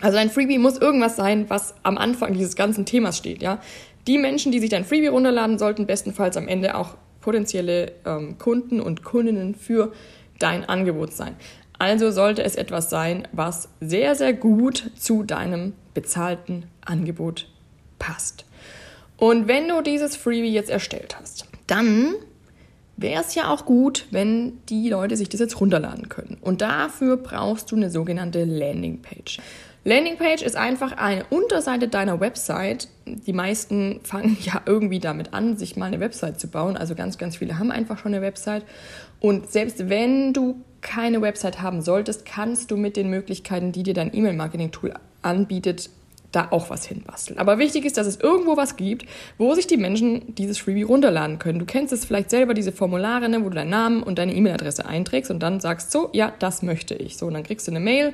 Also 0.00 0.16
dein 0.16 0.30
Freebie 0.30 0.58
muss 0.58 0.78
irgendwas 0.78 1.16
sein, 1.16 1.50
was 1.50 1.74
am 1.82 1.98
Anfang 1.98 2.32
dieses 2.32 2.54
ganzen 2.54 2.86
Themas 2.86 3.18
steht, 3.18 3.42
ja. 3.42 3.60
Die 4.08 4.16
Menschen, 4.16 4.52
die 4.52 4.58
sich 4.58 4.70
dein 4.70 4.86
Freebie 4.86 5.08
runterladen, 5.08 5.58
sollten 5.58 5.86
bestenfalls 5.86 6.38
am 6.38 6.48
Ende 6.48 6.76
auch 6.76 6.96
potenzielle 7.20 7.92
ähm, 8.06 8.38
Kunden 8.38 8.80
und 8.80 9.04
Kundinnen 9.04 9.54
für 9.54 9.92
dein 10.38 10.64
Angebot 10.64 11.12
sein. 11.12 11.36
Also 11.78 12.10
sollte 12.10 12.42
es 12.42 12.56
etwas 12.56 12.88
sein, 12.88 13.28
was 13.32 13.68
sehr, 13.80 14.14
sehr 14.14 14.32
gut 14.32 14.90
zu 14.96 15.24
deinem 15.24 15.74
bezahlten 15.92 16.64
Angebot 16.80 17.50
passt. 17.98 18.46
Und 19.18 19.46
wenn 19.46 19.68
du 19.68 19.82
dieses 19.82 20.16
Freebie 20.16 20.52
jetzt 20.52 20.70
erstellt 20.70 21.18
hast, 21.20 21.46
dann 21.66 22.14
wäre 22.96 23.20
es 23.20 23.34
ja 23.34 23.52
auch 23.52 23.66
gut, 23.66 24.06
wenn 24.10 24.58
die 24.70 24.88
Leute 24.88 25.18
sich 25.18 25.28
das 25.28 25.40
jetzt 25.40 25.60
runterladen 25.60 26.08
können. 26.08 26.38
Und 26.40 26.62
dafür 26.62 27.18
brauchst 27.18 27.70
du 27.70 27.76
eine 27.76 27.90
sogenannte 27.90 28.44
Landingpage. 28.44 29.38
Landingpage 29.84 30.42
ist 30.42 30.56
einfach 30.56 30.92
eine 30.96 31.24
Unterseite 31.30 31.88
deiner 31.88 32.20
Website. 32.20 32.88
Die 33.06 33.32
meisten 33.32 34.00
fangen 34.02 34.36
ja 34.42 34.62
irgendwie 34.66 34.98
damit 34.98 35.32
an, 35.32 35.56
sich 35.56 35.76
mal 35.76 35.86
eine 35.86 36.00
Website 36.00 36.40
zu 36.40 36.48
bauen. 36.48 36.76
Also 36.76 36.94
ganz, 36.94 37.18
ganz 37.18 37.36
viele 37.36 37.58
haben 37.58 37.70
einfach 37.70 37.98
schon 37.98 38.12
eine 38.14 38.22
Website. 38.22 38.64
Und 39.20 39.50
selbst 39.50 39.88
wenn 39.88 40.32
du 40.32 40.56
keine 40.80 41.20
Website 41.22 41.60
haben 41.60 41.82
solltest, 41.82 42.24
kannst 42.24 42.70
du 42.70 42.76
mit 42.76 42.96
den 42.96 43.10
Möglichkeiten, 43.10 43.72
die 43.72 43.82
dir 43.82 43.94
dein 43.94 44.14
E-Mail-Marketing-Tool 44.14 44.94
anbietet, 45.22 45.90
da 46.32 46.48
auch 46.50 46.70
was 46.70 46.86
hinbasteln. 46.86 47.38
Aber 47.38 47.58
wichtig 47.58 47.84
ist, 47.84 47.96
dass 47.96 48.06
es 48.06 48.20
irgendwo 48.20 48.56
was 48.56 48.76
gibt, 48.76 49.06
wo 49.38 49.54
sich 49.54 49.66
die 49.66 49.76
Menschen 49.76 50.34
dieses 50.34 50.58
Freebie 50.58 50.82
runterladen 50.82 51.38
können. 51.38 51.58
Du 51.58 51.64
kennst 51.64 51.92
es 51.92 52.04
vielleicht 52.04 52.30
selber, 52.30 52.54
diese 52.54 52.72
Formulare, 52.72 53.28
ne, 53.28 53.44
wo 53.44 53.48
du 53.48 53.54
deinen 53.54 53.70
Namen 53.70 54.02
und 54.02 54.18
deine 54.18 54.34
E-Mail-Adresse 54.34 54.86
einträgst 54.86 55.30
und 55.30 55.40
dann 55.40 55.60
sagst 55.60 55.90
so, 55.90 56.10
ja, 56.12 56.32
das 56.38 56.62
möchte 56.62 56.94
ich. 56.94 57.16
So, 57.16 57.26
und 57.26 57.34
dann 57.34 57.44
kriegst 57.44 57.66
du 57.66 57.72
eine 57.72 57.80
Mail, 57.80 58.12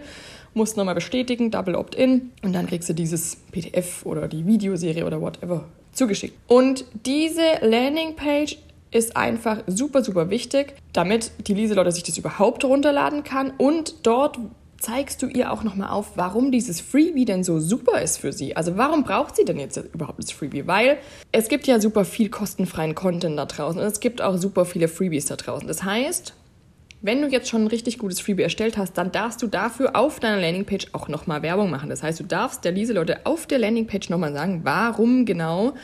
musst 0.55 0.77
nochmal 0.77 0.95
bestätigen, 0.95 1.51
Double 1.51 1.75
Opt-in 1.75 2.31
und 2.43 2.53
dann 2.53 2.67
kriegst 2.67 2.89
du 2.89 2.93
dieses 2.93 3.37
PDF 3.51 4.07
oder 4.07 4.29
die 4.29 4.47
Videoserie 4.47 5.05
oder 5.05 5.21
whatever 5.21 5.65
zugeschickt. 5.93 6.35
Und 6.47 6.85
diese 7.05 7.43
Landingpage 7.63 8.59
ist 8.93 9.17
einfach 9.17 9.59
super, 9.67 10.05
super 10.05 10.31
wichtig, 10.31 10.75
damit 10.93 11.33
die 11.49 11.55
Lieselotte 11.55 11.91
sich 11.91 12.05
das 12.05 12.17
überhaupt 12.17 12.65
runterladen 12.65 13.25
kann 13.25 13.53
und 13.59 14.07
dort 14.07 14.39
zeigst 14.85 15.23
du 15.23 15.27
ihr 15.27 15.51
auch 15.51 15.63
nochmal 15.63 15.91
auf, 15.91 16.13
warum 16.17 16.53
dieses 16.53 16.81
Freebie 16.81 17.25
denn 17.25 17.43
so 17.43 17.59
super 17.59 18.01
ist 18.03 18.19
für 18.19 18.33
sie. 18.33 18.57
Also 18.57 18.77
warum 18.77 19.03
braucht 19.03 19.37
sie 19.37 19.45
denn 19.45 19.59
jetzt 19.59 19.77
überhaupt 19.77 20.19
das 20.19 20.31
Freebie? 20.31 20.67
Weil 20.67 20.99
es 21.33 21.49
gibt 21.49 21.67
ja 21.67 21.81
super 21.81 22.05
viel 22.05 22.29
kostenfreien 22.29 22.95
Content 22.95 23.39
da 23.39 23.47
draußen 23.47 23.81
und 23.81 23.87
es 23.87 24.01
gibt 24.01 24.21
auch 24.21 24.37
super 24.37 24.65
viele 24.65 24.89
Freebies 24.89 25.27
da 25.27 25.37
draußen. 25.37 25.67
Das 25.67 25.83
heißt, 25.83 26.35
wenn 27.01 27.23
du 27.23 27.29
jetzt 27.29 27.49
schon 27.49 27.65
ein 27.65 27.69
richtig 27.69 27.99
gutes 27.99 28.21
Freebie 28.21 28.43
erstellt 28.43 28.77
hast, 28.77 28.97
dann 28.97 29.13
darfst 29.13 29.43
du 29.43 29.47
dafür 29.47 29.97
auf 29.97 30.21
deiner 30.21 30.41
Landingpage 30.41 30.89
auch 30.93 31.09
nochmal 31.09 31.43
Werbung 31.43 31.71
machen. 31.71 31.91
Das 31.91 32.03
heißt, 32.03 32.21
du 32.21 32.25
darfst 32.25 32.65
der 32.65 32.73
Lieselotte 32.73 33.27
auf 33.27 33.47
der 33.47 33.59
Landingpage 33.59 34.11
nochmal 34.11 34.33
sagen, 34.33 34.61
warum 34.65 35.25
genau 35.27 35.75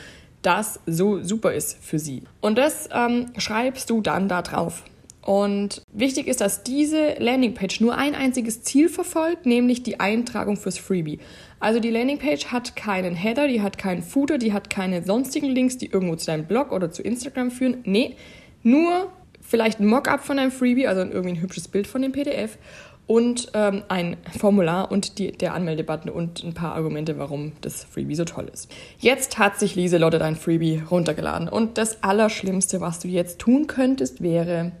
das 0.41 0.79
so 0.85 1.21
super 1.21 1.53
ist 1.53 1.77
für 1.83 1.99
sie. 1.99 2.23
Und 2.39 2.57
das 2.57 2.89
ähm, 2.91 3.27
schreibst 3.37 3.89
du 3.89 4.01
dann 4.01 4.27
da 4.27 4.41
drauf. 4.41 4.83
Und 5.21 5.83
wichtig 5.93 6.27
ist, 6.27 6.41
dass 6.41 6.63
diese 6.63 7.13
Landingpage 7.19 7.79
nur 7.81 7.95
ein 7.95 8.15
einziges 8.15 8.63
Ziel 8.63 8.89
verfolgt, 8.89 9.45
nämlich 9.45 9.83
die 9.83 9.99
Eintragung 9.99 10.57
fürs 10.57 10.79
Freebie. 10.79 11.19
Also 11.59 11.79
die 11.79 11.91
Landingpage 11.91 12.47
hat 12.47 12.75
keinen 12.75 13.13
Header, 13.13 13.47
die 13.47 13.61
hat 13.61 13.77
keinen 13.77 14.01
Footer, 14.01 14.39
die 14.39 14.51
hat 14.51 14.71
keine 14.71 15.03
sonstigen 15.03 15.49
Links, 15.49 15.77
die 15.77 15.91
irgendwo 15.91 16.15
zu 16.15 16.25
deinem 16.25 16.45
Blog 16.45 16.71
oder 16.71 16.91
zu 16.91 17.03
Instagram 17.03 17.51
führen. 17.51 17.81
Nee, 17.83 18.15
nur 18.63 19.11
vielleicht 19.41 19.79
ein 19.79 19.85
Mockup 19.85 20.21
von 20.21 20.37
deinem 20.37 20.51
Freebie, 20.51 20.87
also 20.87 21.01
irgendwie 21.01 21.35
ein 21.35 21.41
hübsches 21.41 21.67
Bild 21.67 21.85
von 21.85 22.01
dem 22.01 22.13
PDF 22.13 22.57
und 23.05 23.51
ähm, 23.53 23.83
ein 23.89 24.17
Formular 24.39 24.91
und 24.91 25.19
die, 25.19 25.33
der 25.33 25.53
Anmeldebutton 25.53 26.09
und 26.09 26.43
ein 26.43 26.53
paar 26.53 26.75
Argumente, 26.75 27.19
warum 27.19 27.51
das 27.61 27.83
Freebie 27.83 28.15
so 28.15 28.25
toll 28.25 28.49
ist. 28.51 28.71
Jetzt 28.99 29.37
hat 29.37 29.59
sich 29.59 29.75
Lieselotte 29.75 30.17
dein 30.17 30.35
Freebie 30.35 30.81
runtergeladen 30.89 31.49
und 31.49 31.77
das 31.77 32.03
Allerschlimmste, 32.03 32.79
was 32.79 32.99
du 32.99 33.07
jetzt 33.07 33.39
tun 33.39 33.67
könntest, 33.67 34.23
wäre, 34.23 34.71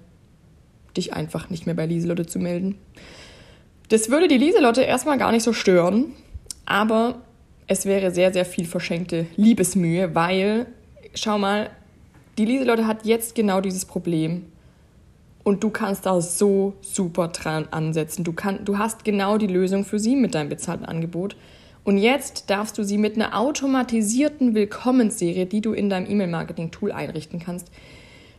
dich 0.97 1.13
einfach 1.13 1.49
nicht 1.49 1.65
mehr 1.65 1.75
bei 1.75 1.85
Lieselotte 1.85 2.25
zu 2.25 2.39
melden. 2.39 2.77
Das 3.89 4.09
würde 4.09 4.27
die 4.27 4.37
Lieselotte 4.37 4.83
erstmal 4.83 5.17
gar 5.17 5.31
nicht 5.31 5.43
so 5.43 5.53
stören, 5.53 6.13
aber 6.65 7.21
es 7.67 7.85
wäre 7.85 8.11
sehr, 8.11 8.31
sehr 8.33 8.45
viel 8.45 8.65
verschenkte 8.65 9.25
Liebesmühe, 9.35 10.15
weil, 10.15 10.67
schau 11.13 11.37
mal, 11.37 11.69
die 12.37 12.45
Lieselotte 12.45 12.87
hat 12.87 13.05
jetzt 13.05 13.35
genau 13.35 13.61
dieses 13.61 13.85
Problem 13.85 14.45
und 15.43 15.63
du 15.63 15.69
kannst 15.69 16.05
da 16.05 16.21
so 16.21 16.73
super 16.81 17.29
dran 17.29 17.67
ansetzen. 17.71 18.23
Du, 18.23 18.33
kann, 18.33 18.63
du 18.63 18.77
hast 18.77 19.03
genau 19.03 19.37
die 19.37 19.47
Lösung 19.47 19.85
für 19.85 19.99
sie 19.99 20.15
mit 20.15 20.35
deinem 20.35 20.49
bezahlten 20.49 20.85
Angebot. 20.85 21.35
Und 21.83 21.97
jetzt 21.97 22.49
darfst 22.49 22.77
du 22.77 22.83
sie 22.83 22.97
mit 22.97 23.15
einer 23.15 23.37
automatisierten 23.37 24.53
Willkommensserie, 24.53 25.47
die 25.47 25.61
du 25.61 25.73
in 25.73 25.89
deinem 25.89 26.09
E-Mail-Marketing-Tool 26.09 26.91
einrichten 26.91 27.39
kannst, 27.39 27.71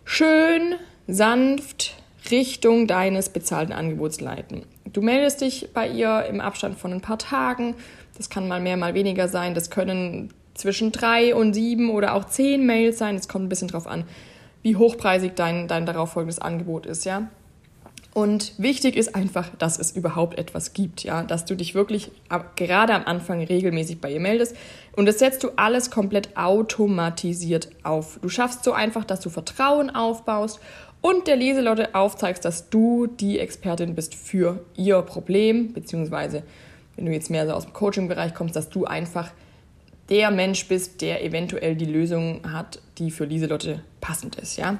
schön, 0.04 0.76
sanft 1.09 2.01
Richtung 2.31 2.87
deines 2.87 3.29
bezahlten 3.29 3.73
Angebots 3.73 4.21
leiten. 4.21 4.62
Du 4.93 5.02
meldest 5.02 5.41
dich 5.41 5.71
bei 5.73 5.88
ihr 5.88 6.26
im 6.26 6.41
Abstand 6.41 6.79
von 6.79 6.93
ein 6.93 7.00
paar 7.00 7.19
Tagen. 7.19 7.75
Das 8.17 8.31
kann 8.31 8.49
mal 8.49 8.61
mehr, 8.61 8.76
mal 8.76 8.95
weniger 8.95 9.29
sein. 9.29 9.55
Das 9.55 9.71
können 9.71 10.33
zwischen 10.55 10.93
drei 10.93 11.35
und 11.35 11.55
sieben 11.55 11.91
oder 11.91 12.14
auch 12.14 12.26
zehn 12.26 12.67
Mails 12.67 12.99
sein. 12.99 13.17
Es 13.17 13.29
kommt 13.29 13.47
ein 13.47 13.49
bisschen 13.49 13.69
drauf 13.69 13.87
an, 13.87 14.05
wie 14.62 14.76
hochpreisig 14.76 15.33
dein, 15.35 15.67
dein 15.67 15.87
darauffolgendes 15.87 16.38
Angebot 16.38 16.87
ist, 16.87 17.05
ja. 17.05 17.29
Und 18.14 18.52
wichtig 18.59 18.97
ist 18.97 19.14
einfach, 19.14 19.49
dass 19.59 19.79
es 19.79 19.93
überhaupt 19.93 20.38
etwas 20.38 20.75
gibt, 20.75 21.02
ja, 21.02 21.23
dass 21.23 21.47
du 21.47 21.55
dich 21.55 21.75
wirklich 21.75 22.11
gerade 22.57 22.93
am 22.93 23.05
Anfang 23.07 23.43
regelmäßig 23.43 24.02
bei 24.02 24.12
ihr 24.12 24.21
meldest. 24.21 24.55
Und 24.95 25.07
das 25.07 25.19
setzt 25.19 25.43
du 25.45 25.49
alles 25.57 25.91
komplett 25.91 26.37
automatisiert 26.37 27.71
auf. 27.85 28.19
Du 28.21 28.29
schaffst 28.29 28.64
so 28.64 28.73
einfach, 28.73 29.07
dass 29.07 29.21
du 29.21 29.31
Vertrauen 29.31 29.88
aufbaust 29.88 30.61
und 31.02 31.26
der 31.26 31.37
Leselotte 31.37 31.94
aufzeigst, 31.94 32.44
dass 32.44 32.71
du 32.71 33.06
die 33.06 33.38
Expertin 33.38 33.94
bist 33.94 34.14
für 34.14 34.64
ihr 34.75 35.02
Problem, 35.02 35.75
beziehungsweise 35.75 36.44
wenn 36.97 37.06
du 37.06 37.12
jetzt 37.12 37.28
mehr 37.28 37.47
so 37.47 37.52
aus 37.52 37.64
dem 37.64 37.75
Coaching-Bereich 37.75 38.32
kommst, 38.35 38.56
dass 38.56 38.71
du 38.71 38.87
einfach 38.87 39.30
der 40.09 40.30
Mensch 40.30 40.66
bist, 40.68 41.00
der 41.02 41.25
eventuell 41.25 41.75
die 41.75 41.87
Lösung 41.87 42.40
hat, 42.52 42.80
die 42.99 43.11
für 43.11 43.25
Lieselotte 43.25 43.82
passend 44.00 44.37
ist, 44.37 44.56
ja. 44.56 44.78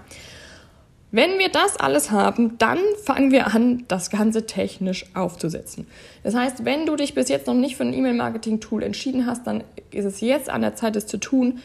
Wenn 1.14 1.38
wir 1.38 1.50
das 1.50 1.76
alles 1.76 2.11
haben, 2.11 2.57
dann 2.57 2.79
fangen 3.05 3.33
wir 3.33 3.55
an, 3.55 3.85
das 3.87 4.09
Ganze 4.09 4.47
technisch 4.47 5.05
aufzusetzen. 5.12 5.87
Das 6.23 6.35
heißt, 6.35 6.64
wenn 6.64 6.87
du 6.87 6.97
dich 6.97 7.14
bis 7.14 7.29
jetzt 7.29 7.47
noch 7.47 7.55
nicht 7.55 7.76
für 7.76 7.83
ein 7.83 7.93
E-Mail-Marketing-Tool 7.93 8.83
entschieden 8.83 9.26
hast, 9.26 9.47
dann 9.47 9.62
ist 9.91 10.07
es 10.07 10.23
jetzt 10.23 10.49
an 10.49 10.62
der 10.62 10.75
Zeit, 10.75 10.97
es 10.97 11.07
zu 11.07 11.19
tun. 11.19 11.61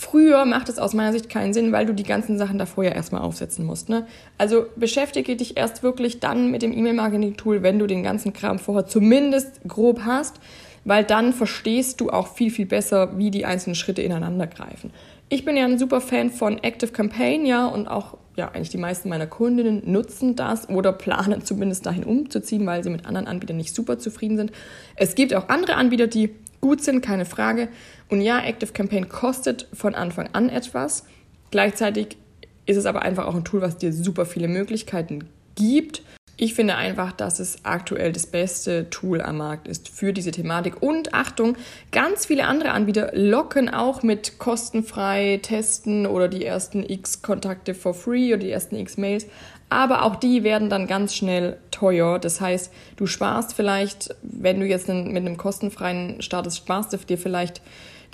Früher 0.00 0.44
macht 0.44 0.68
es 0.68 0.78
aus 0.78 0.94
meiner 0.94 1.12
Sicht 1.12 1.28
keinen 1.28 1.52
Sinn, 1.52 1.72
weil 1.72 1.84
du 1.84 1.92
die 1.92 2.04
ganzen 2.04 2.38
Sachen 2.38 2.56
davor 2.56 2.84
ja 2.84 2.92
erstmal 2.92 3.22
aufsetzen 3.22 3.66
musst. 3.66 3.88
Ne? 3.88 4.06
Also 4.38 4.66
beschäftige 4.76 5.34
dich 5.34 5.56
erst 5.56 5.82
wirklich 5.82 6.20
dann 6.20 6.52
mit 6.52 6.62
dem 6.62 6.72
E-Mail-Marketing-Tool, 6.72 7.64
wenn 7.64 7.80
du 7.80 7.88
den 7.88 8.04
ganzen 8.04 8.32
Kram 8.32 8.60
vorher 8.60 8.86
zumindest 8.86 9.60
grob 9.66 10.02
hast 10.04 10.38
weil 10.88 11.04
dann 11.04 11.34
verstehst 11.34 12.00
du 12.00 12.08
auch 12.08 12.28
viel, 12.28 12.50
viel 12.50 12.64
besser, 12.64 13.18
wie 13.18 13.30
die 13.30 13.44
einzelnen 13.44 13.74
Schritte 13.74 14.00
ineinander 14.00 14.46
greifen. 14.46 14.90
Ich 15.28 15.44
bin 15.44 15.54
ja 15.54 15.66
ein 15.66 15.78
super 15.78 16.00
Fan 16.00 16.30
von 16.30 16.56
Active 16.62 16.92
Campaign, 16.92 17.44
ja, 17.44 17.66
und 17.66 17.86
auch, 17.88 18.16
ja, 18.36 18.48
eigentlich 18.48 18.70
die 18.70 18.78
meisten 18.78 19.10
meiner 19.10 19.26
Kundinnen 19.26 19.82
nutzen 19.84 20.34
das 20.34 20.66
oder 20.70 20.92
planen 20.92 21.42
zumindest 21.44 21.84
dahin 21.84 22.04
umzuziehen, 22.04 22.64
weil 22.64 22.82
sie 22.82 22.88
mit 22.88 23.04
anderen 23.04 23.26
Anbietern 23.26 23.58
nicht 23.58 23.74
super 23.74 23.98
zufrieden 23.98 24.38
sind. 24.38 24.52
Es 24.96 25.14
gibt 25.14 25.34
auch 25.34 25.50
andere 25.50 25.74
Anbieter, 25.74 26.06
die 26.06 26.34
gut 26.60 26.82
sind, 26.82 27.00
keine 27.00 27.24
Frage. 27.24 27.68
Und 28.08 28.20
ja, 28.20 28.40
Active 28.40 28.72
Campaign 28.72 29.08
kostet 29.08 29.68
von 29.72 29.94
Anfang 29.94 30.30
an 30.32 30.48
etwas. 30.48 31.04
Gleichzeitig 31.50 32.16
ist 32.66 32.76
es 32.76 32.86
aber 32.86 33.02
einfach 33.02 33.26
auch 33.26 33.34
ein 33.34 33.44
Tool, 33.44 33.62
was 33.62 33.78
dir 33.78 33.92
super 33.92 34.26
viele 34.26 34.48
Möglichkeiten 34.48 35.28
gibt 35.54 36.02
ich 36.40 36.54
finde 36.54 36.76
einfach, 36.76 37.10
dass 37.10 37.40
es 37.40 37.64
aktuell 37.64 38.12
das 38.12 38.26
beste 38.26 38.88
Tool 38.90 39.20
am 39.20 39.38
Markt 39.38 39.66
ist 39.66 39.88
für 39.88 40.12
diese 40.12 40.30
Thematik. 40.30 40.80
Und 40.80 41.12
Achtung, 41.12 41.56
ganz 41.90 42.26
viele 42.26 42.46
andere 42.46 42.70
Anbieter 42.70 43.10
locken 43.12 43.68
auch 43.68 44.04
mit 44.04 44.38
kostenfrei 44.38 45.40
testen 45.42 46.06
oder 46.06 46.28
die 46.28 46.44
ersten 46.44 46.88
X 46.88 47.22
Kontakte 47.22 47.74
for 47.74 47.92
free 47.92 48.28
oder 48.28 48.38
die 48.44 48.52
ersten 48.52 48.76
X 48.76 48.96
Mails. 48.96 49.26
Aber 49.68 50.04
auch 50.04 50.14
die 50.14 50.44
werden 50.44 50.70
dann 50.70 50.86
ganz 50.86 51.16
schnell 51.16 51.58
teuer. 51.72 52.20
Das 52.20 52.40
heißt, 52.40 52.72
du 52.96 53.06
sparst 53.06 53.54
vielleicht, 53.54 54.14
wenn 54.22 54.60
du 54.60 54.66
jetzt 54.66 54.86
mit 54.86 55.16
einem 55.16 55.36
kostenfreien 55.38 56.22
startest, 56.22 56.58
sparst 56.58 56.92
du 56.92 56.98
dir 56.98 57.18
vielleicht 57.18 57.60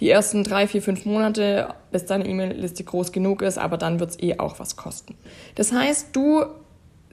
die 0.00 0.08
ersten 0.08 0.44
drei, 0.44 0.66
vier, 0.66 0.80
fünf 0.80 1.04
Monate, 1.04 1.68
bis 1.92 2.06
deine 2.06 2.26
E-Mail-Liste 2.26 2.84
groß 2.84 3.12
genug 3.12 3.42
ist, 3.42 3.58
aber 3.58 3.76
dann 3.76 4.00
wird 4.00 4.10
es 4.10 4.22
eh 4.22 4.38
auch 4.38 4.58
was 4.58 4.76
kosten. 4.76 5.14
Das 5.56 5.72
heißt, 5.72 6.16
du 6.16 6.46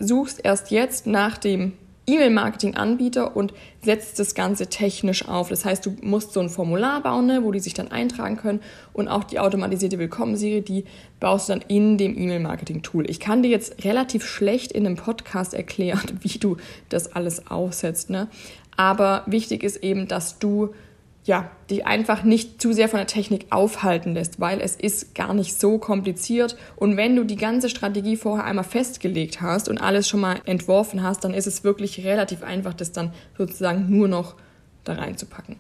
suchst 0.02 0.44
erst 0.44 0.72
jetzt 0.72 1.08
nach 1.08 1.38
dem 1.38 1.74
E-Mail-Marketing-Anbieter 2.08 3.36
und 3.36 3.54
setzt 3.84 4.20
das 4.20 4.34
Ganze 4.34 4.68
technisch 4.68 5.28
auf. 5.28 5.50
Das 5.50 5.66
heißt, 5.66 5.86
du 5.86 5.96
musst 6.02 6.34
so 6.34 6.40
ein 6.40 6.50
Formular 6.50 7.02
bauen, 7.02 7.28
ne, 7.28 7.44
wo 7.44 7.52
die 7.52 7.60
sich 7.60 7.74
dann 7.74 7.92
eintragen 7.92 8.38
können 8.38 8.60
und 8.92 9.08
auch 9.08 9.24
die 9.24 9.40
automatisierte 9.40 10.00
Willkommenserie, 10.00 10.62
die 10.62 10.86
baust 11.20 11.48
du 11.48 11.54
dann 11.54 11.64
in 11.68 11.98
dem 11.98 12.18
E-Mail-Marketing-Tool. 12.18 13.10
Ich 13.10 13.20
kann 13.20 13.44
dir 13.44 13.50
jetzt 13.50 13.84
relativ 13.86 14.26
schlecht 14.26 14.72
in 14.72 14.86
einem 14.86 14.96
Podcast 14.96 15.54
erklären, 15.54 16.02
wie 16.22 16.40
du 16.40 16.58
das 16.90 17.14
alles 17.14 17.48
aufsetzt. 17.48 18.10
Ne? 18.10 18.28
Aber 18.76 19.24
wichtig 19.28 19.64
ist 19.64 19.78
eben, 19.78 20.08
dass 20.08 20.40
du 20.40 20.74
ja, 21.24 21.52
dich 21.70 21.86
einfach 21.86 22.24
nicht 22.24 22.62
zu 22.62 22.74
sehr 22.74 22.90
von 22.90 22.98
der 22.98 23.08
Technik 23.08 23.48
aufhalten 23.52 24.14
lässt, 24.14 24.40
weil 24.40 24.60
es 24.60 24.76
ist 24.76 25.14
gar 25.14 25.34
nicht 25.34 25.60
so 25.60 25.78
kompliziert. 25.78 26.58
Und 26.76 26.98
wenn 26.98 27.16
du 27.16 27.24
die 27.24 27.36
ganze 27.36 27.70
Strategie 27.70 28.18
vorher 28.18 28.46
einmal 28.46 28.64
festgelegt 28.64 29.40
hast 29.40 29.70
und 29.70 29.78
alles 29.78 30.08
schon 30.08 30.20
mal 30.20 30.42
entworfen 30.46 31.04
hast, 31.04 31.24
dann 31.24 31.34
ist 31.34 31.46
es 31.46 31.64
wirklich 31.64 32.04
relativ 32.04 32.42
einfach, 32.42 32.74
das 32.74 32.92
dann 32.92 33.14
sozusagen 33.38 33.86
nur 33.90 34.08
noch 34.08 34.36
da 34.84 34.94
reinzupacken. 34.94 35.58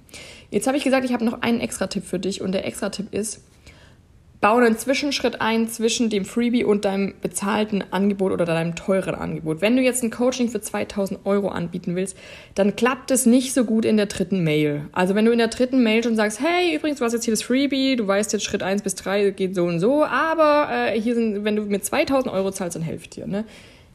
Jetzt 0.49 0.65
habe 0.65 0.77
ich 0.77 0.83
gesagt, 0.83 1.05
ich 1.05 1.13
habe 1.13 1.25
noch 1.25 1.41
einen 1.43 1.59
extra 1.59 1.85
Tipp 1.85 2.05
für 2.05 2.17
dich 2.17 2.41
und 2.41 2.53
der 2.53 2.65
extra 2.65 2.89
Tipp 2.89 3.13
ist, 3.13 3.41
baue 4.41 4.65
einen 4.65 4.77
Zwischenschritt 4.77 5.39
ein 5.39 5.69
zwischen 5.69 6.09
dem 6.09 6.25
Freebie 6.25 6.65
und 6.65 6.83
deinem 6.83 7.13
bezahlten 7.21 7.83
Angebot 7.91 8.31
oder 8.31 8.43
deinem 8.45 8.75
teuren 8.75 9.13
Angebot. 9.13 9.61
Wenn 9.61 9.75
du 9.75 9.83
jetzt 9.83 10.03
ein 10.03 10.09
Coaching 10.09 10.49
für 10.49 10.59
2000 10.59 11.25
Euro 11.25 11.49
anbieten 11.49 11.95
willst, 11.95 12.17
dann 12.55 12.75
klappt 12.75 13.11
es 13.11 13.27
nicht 13.27 13.53
so 13.53 13.65
gut 13.65 13.85
in 13.85 13.97
der 13.97 14.07
dritten 14.07 14.43
Mail. 14.43 14.87
Also 14.93 15.13
wenn 15.13 15.25
du 15.25 15.31
in 15.31 15.37
der 15.37 15.49
dritten 15.49 15.83
Mail 15.83 16.03
schon 16.03 16.15
sagst, 16.15 16.41
hey, 16.41 16.75
übrigens, 16.75 16.97
du 16.97 17.05
hast 17.05 17.13
jetzt 17.13 17.25
hier 17.25 17.33
das 17.33 17.43
Freebie, 17.43 17.95
du 17.95 18.07
weißt 18.07 18.33
jetzt 18.33 18.43
Schritt 18.43 18.63
1 18.63 18.81
bis 18.81 18.95
3 18.95 19.29
geht 19.29 19.53
so 19.53 19.65
und 19.65 19.79
so, 19.79 20.03
aber 20.03 20.69
äh, 20.71 20.99
hier 20.99 21.13
sind, 21.13 21.43
wenn 21.43 21.55
du 21.55 21.63
mir 21.63 21.79
2000 21.79 22.33
Euro 22.33 22.49
zahlst, 22.49 22.75
dann 22.75 22.83
helfe 22.83 23.07
dir. 23.07 23.27
Ne? 23.27 23.45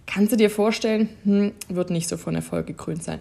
Kannst 0.07 0.31
du 0.31 0.37
dir 0.37 0.51
vorstellen, 0.51 1.09
hm, 1.25 1.53
wird 1.69 1.91
nicht 1.91 2.09
so 2.09 2.17
von 2.17 2.37
Erfolg 2.37 2.69
gekrönt 2.69 3.03
sein. 3.03 3.19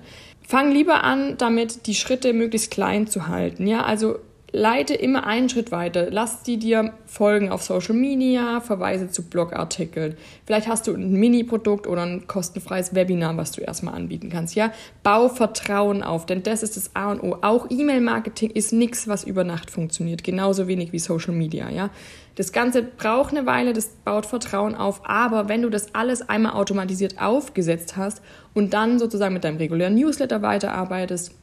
Fang 0.48 0.72
lieber 0.72 1.04
an, 1.04 1.40
damit 1.40 1.88
die 1.88 1.96
Schritte 1.96 2.34
möglichst 2.34 2.70
klein 2.70 3.08
zu 3.08 3.28
halten. 3.28 3.66
Ja, 3.66 3.84
also 3.84 4.20
leite 4.56 4.94
immer 4.94 5.28
einen 5.28 5.50
Schritt 5.50 5.72
weiter. 5.72 6.10
Lass 6.10 6.42
die 6.42 6.58
dir 6.58 6.94
folgen 7.06 7.52
auf 7.52 7.62
Social 7.62 7.94
Media, 7.94 8.62
verweise 8.62 9.10
zu 9.10 9.24
Blogartikeln. 9.24 10.16
Vielleicht 10.46 10.68
hast 10.68 10.88
du 10.88 10.94
ein 10.94 11.12
Mini-Produkt 11.12 11.88
oder 11.88 12.04
ein 12.04 12.26
kostenfreies 12.26 12.96
Webinar, 12.96 13.36
was 13.36 13.52
du 13.52 13.62
erstmal 13.62 13.96
anbieten 13.96 14.30
kannst. 14.30 14.56
Ja, 14.56 14.72
bau 15.04 15.28
Vertrauen 15.28 16.04
auf, 16.04 16.26
denn 16.26 16.42
das 16.42 16.64
ist 16.64 16.78
das 16.78 16.96
A 16.96 17.12
und 17.12 17.22
O. 17.22 17.38
Auch 17.42 17.70
E-Mail-Marketing 17.70 18.50
ist 18.52 18.72
nichts, 18.72 19.10
was 19.10 19.26
über 19.26 19.44
Nacht 19.44 19.70
funktioniert, 19.70 20.24
genauso 20.24 20.68
wenig 20.68 20.94
wie 20.94 21.00
Social 21.00 21.34
Media. 21.34 21.70
Ja, 21.70 21.90
das 22.36 22.54
Ganze 22.54 22.82
braucht 22.82 23.36
eine 23.36 23.46
Weile, 23.46 23.74
das 23.74 23.88
baut 24.06 24.26
Vertrauen 24.26 24.74
auf, 24.76 25.02
aber 25.04 25.50
wenn 25.50 25.64
du 25.64 25.70
das 25.70 25.94
alles 25.94 26.30
einmal 26.30 26.54
automatisiert 26.54 27.22
aufgesetzt 27.22 27.98
hast 27.98 28.22
und 28.54 28.74
dann 28.74 29.00
sozusagen 29.00 29.34
mit 29.34 29.44
deinem 29.44 29.58
regulären 29.58 29.96
Newsletter 29.96 30.42
weiterarbeitest, 30.42 31.34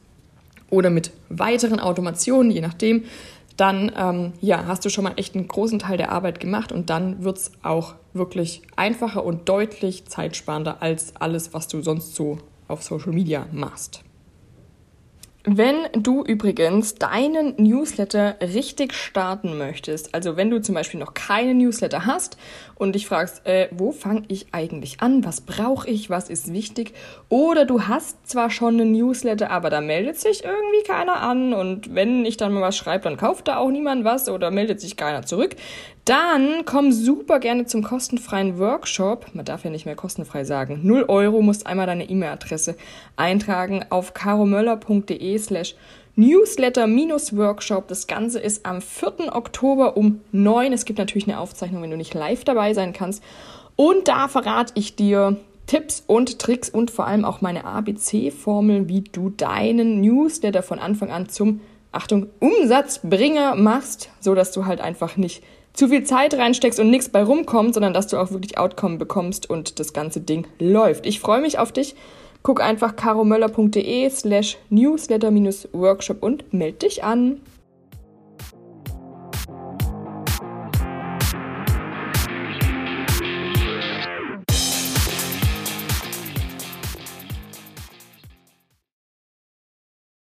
oder 0.73 0.89
mit 0.89 1.11
weiteren 1.29 1.79
Automationen, 1.79 2.51
je 2.51 2.61
nachdem, 2.61 3.03
dann 3.57 3.91
ähm, 3.95 4.33
ja, 4.41 4.65
hast 4.65 4.83
du 4.83 4.89
schon 4.89 5.03
mal 5.03 5.13
echt 5.17 5.35
einen 5.35 5.47
großen 5.47 5.77
Teil 5.77 5.97
der 5.97 6.11
Arbeit 6.11 6.39
gemacht 6.39 6.71
und 6.71 6.89
dann 6.89 7.23
wird 7.23 7.37
es 7.37 7.51
auch 7.61 7.93
wirklich 8.13 8.63
einfacher 8.75 9.23
und 9.23 9.47
deutlich 9.47 10.05
zeitsparender 10.05 10.81
als 10.81 11.15
alles, 11.15 11.53
was 11.53 11.67
du 11.67 11.83
sonst 11.83 12.15
so 12.15 12.39
auf 12.67 12.81
Social 12.81 13.13
Media 13.13 13.45
machst. 13.51 14.03
Wenn 15.45 15.89
du 15.91 16.23
übrigens 16.23 16.95
deinen 16.95 17.55
Newsletter 17.57 18.37
richtig 18.39 18.93
starten 18.93 19.57
möchtest, 19.57 20.15
also 20.15 20.37
wenn 20.37 20.49
du 20.49 20.61
zum 20.61 20.73
Beispiel 20.73 21.01
noch 21.01 21.13
keinen 21.13 21.57
Newsletter 21.57 22.05
hast 22.05 22.37
und 22.75 22.95
dich 22.95 23.07
fragst, 23.07 23.45
äh, 23.45 23.67
wo 23.71 23.91
fange 23.91 24.23
ich 24.29 24.47
eigentlich 24.53 25.01
an, 25.01 25.25
was 25.25 25.41
brauche 25.41 25.89
ich, 25.89 26.09
was 26.09 26.29
ist 26.29 26.53
wichtig, 26.53 26.93
oder 27.27 27.65
du 27.65 27.89
hast 27.89 28.25
zwar 28.25 28.51
schon 28.51 28.79
einen 28.79 28.93
Newsletter, 28.93 29.51
aber 29.51 29.69
da 29.69 29.81
meldet 29.81 30.17
sich 30.17 30.45
irgendwie 30.45 30.83
keiner 30.87 31.17
an 31.17 31.53
und 31.53 31.93
wenn 31.93 32.25
ich 32.25 32.37
dann 32.37 32.53
mal 32.53 32.61
was 32.61 32.77
schreibe, 32.77 33.03
dann 33.03 33.17
kauft 33.17 33.49
da 33.49 33.57
auch 33.57 33.69
niemand 33.69 34.05
was 34.05 34.29
oder 34.29 34.49
meldet 34.49 34.79
sich 34.79 34.95
keiner 34.95 35.25
zurück, 35.25 35.57
dann 36.05 36.65
komm 36.65 36.91
super 36.91 37.39
gerne 37.39 37.65
zum 37.65 37.83
kostenfreien 37.83 38.59
Workshop. 38.59 39.27
Man 39.33 39.45
darf 39.45 39.63
ja 39.63 39.69
nicht 39.69 39.85
mehr 39.85 39.95
kostenfrei 39.95 40.43
sagen. 40.43 40.81
0 40.83 41.05
Euro 41.07 41.41
musst 41.41 41.65
einmal 41.65 41.87
deine 41.87 42.09
E-Mail-Adresse 42.09 42.75
eintragen 43.15 43.85
auf 43.89 44.13
caromöller.de 44.13 45.37
slash 45.37 45.75
Newsletter-Workshop. 46.15 47.87
Das 47.87 48.07
Ganze 48.07 48.39
ist 48.39 48.65
am 48.65 48.81
4. 48.81 49.33
Oktober 49.33 49.95
um 49.95 50.21
9. 50.31 50.73
Es 50.73 50.85
gibt 50.85 50.99
natürlich 50.99 51.27
eine 51.27 51.39
Aufzeichnung, 51.39 51.81
wenn 51.81 51.91
du 51.91 51.97
nicht 51.97 52.13
live 52.13 52.43
dabei 52.43 52.73
sein 52.73 52.91
kannst. 52.91 53.23
Und 53.75 54.07
da 54.07 54.27
verrate 54.27 54.73
ich 54.75 54.95
dir 54.95 55.37
Tipps 55.67 56.03
und 56.05 56.37
Tricks 56.39 56.69
und 56.69 56.91
vor 56.91 57.07
allem 57.07 57.23
auch 57.23 57.41
meine 57.41 57.63
ABC-Formel, 57.63 58.89
wie 58.89 59.01
du 59.01 59.29
deinen 59.29 60.01
Newsletter 60.01 60.61
von 60.61 60.79
Anfang 60.79 61.11
an 61.11 61.29
zum, 61.29 61.61
Achtung, 61.91 62.27
Umsatzbringer 62.39 63.55
machst, 63.55 64.09
so 64.19 64.35
dass 64.35 64.51
du 64.51 64.65
halt 64.65 64.81
einfach 64.81 65.15
nicht 65.15 65.43
zu 65.73 65.87
viel 65.87 66.03
Zeit 66.03 66.35
reinsteckst 66.35 66.79
und 66.79 66.89
nichts 66.89 67.09
bei 67.09 67.23
rumkommt, 67.23 67.73
sondern 67.73 67.93
dass 67.93 68.07
du 68.07 68.17
auch 68.17 68.31
wirklich 68.31 68.57
Outcome 68.57 68.97
bekommst 68.97 69.49
und 69.49 69.79
das 69.79 69.93
ganze 69.93 70.21
Ding 70.21 70.47
läuft. 70.59 71.05
Ich 71.05 71.19
freue 71.19 71.41
mich 71.41 71.57
auf 71.59 71.71
dich. 71.71 71.95
Guck 72.43 72.61
einfach 72.61 72.95
caromöller.de 72.95 74.09
slash 74.09 74.57
newsletter-workshop 74.69 76.21
und 76.21 76.53
melde 76.53 76.79
dich 76.79 77.03
an. 77.03 77.39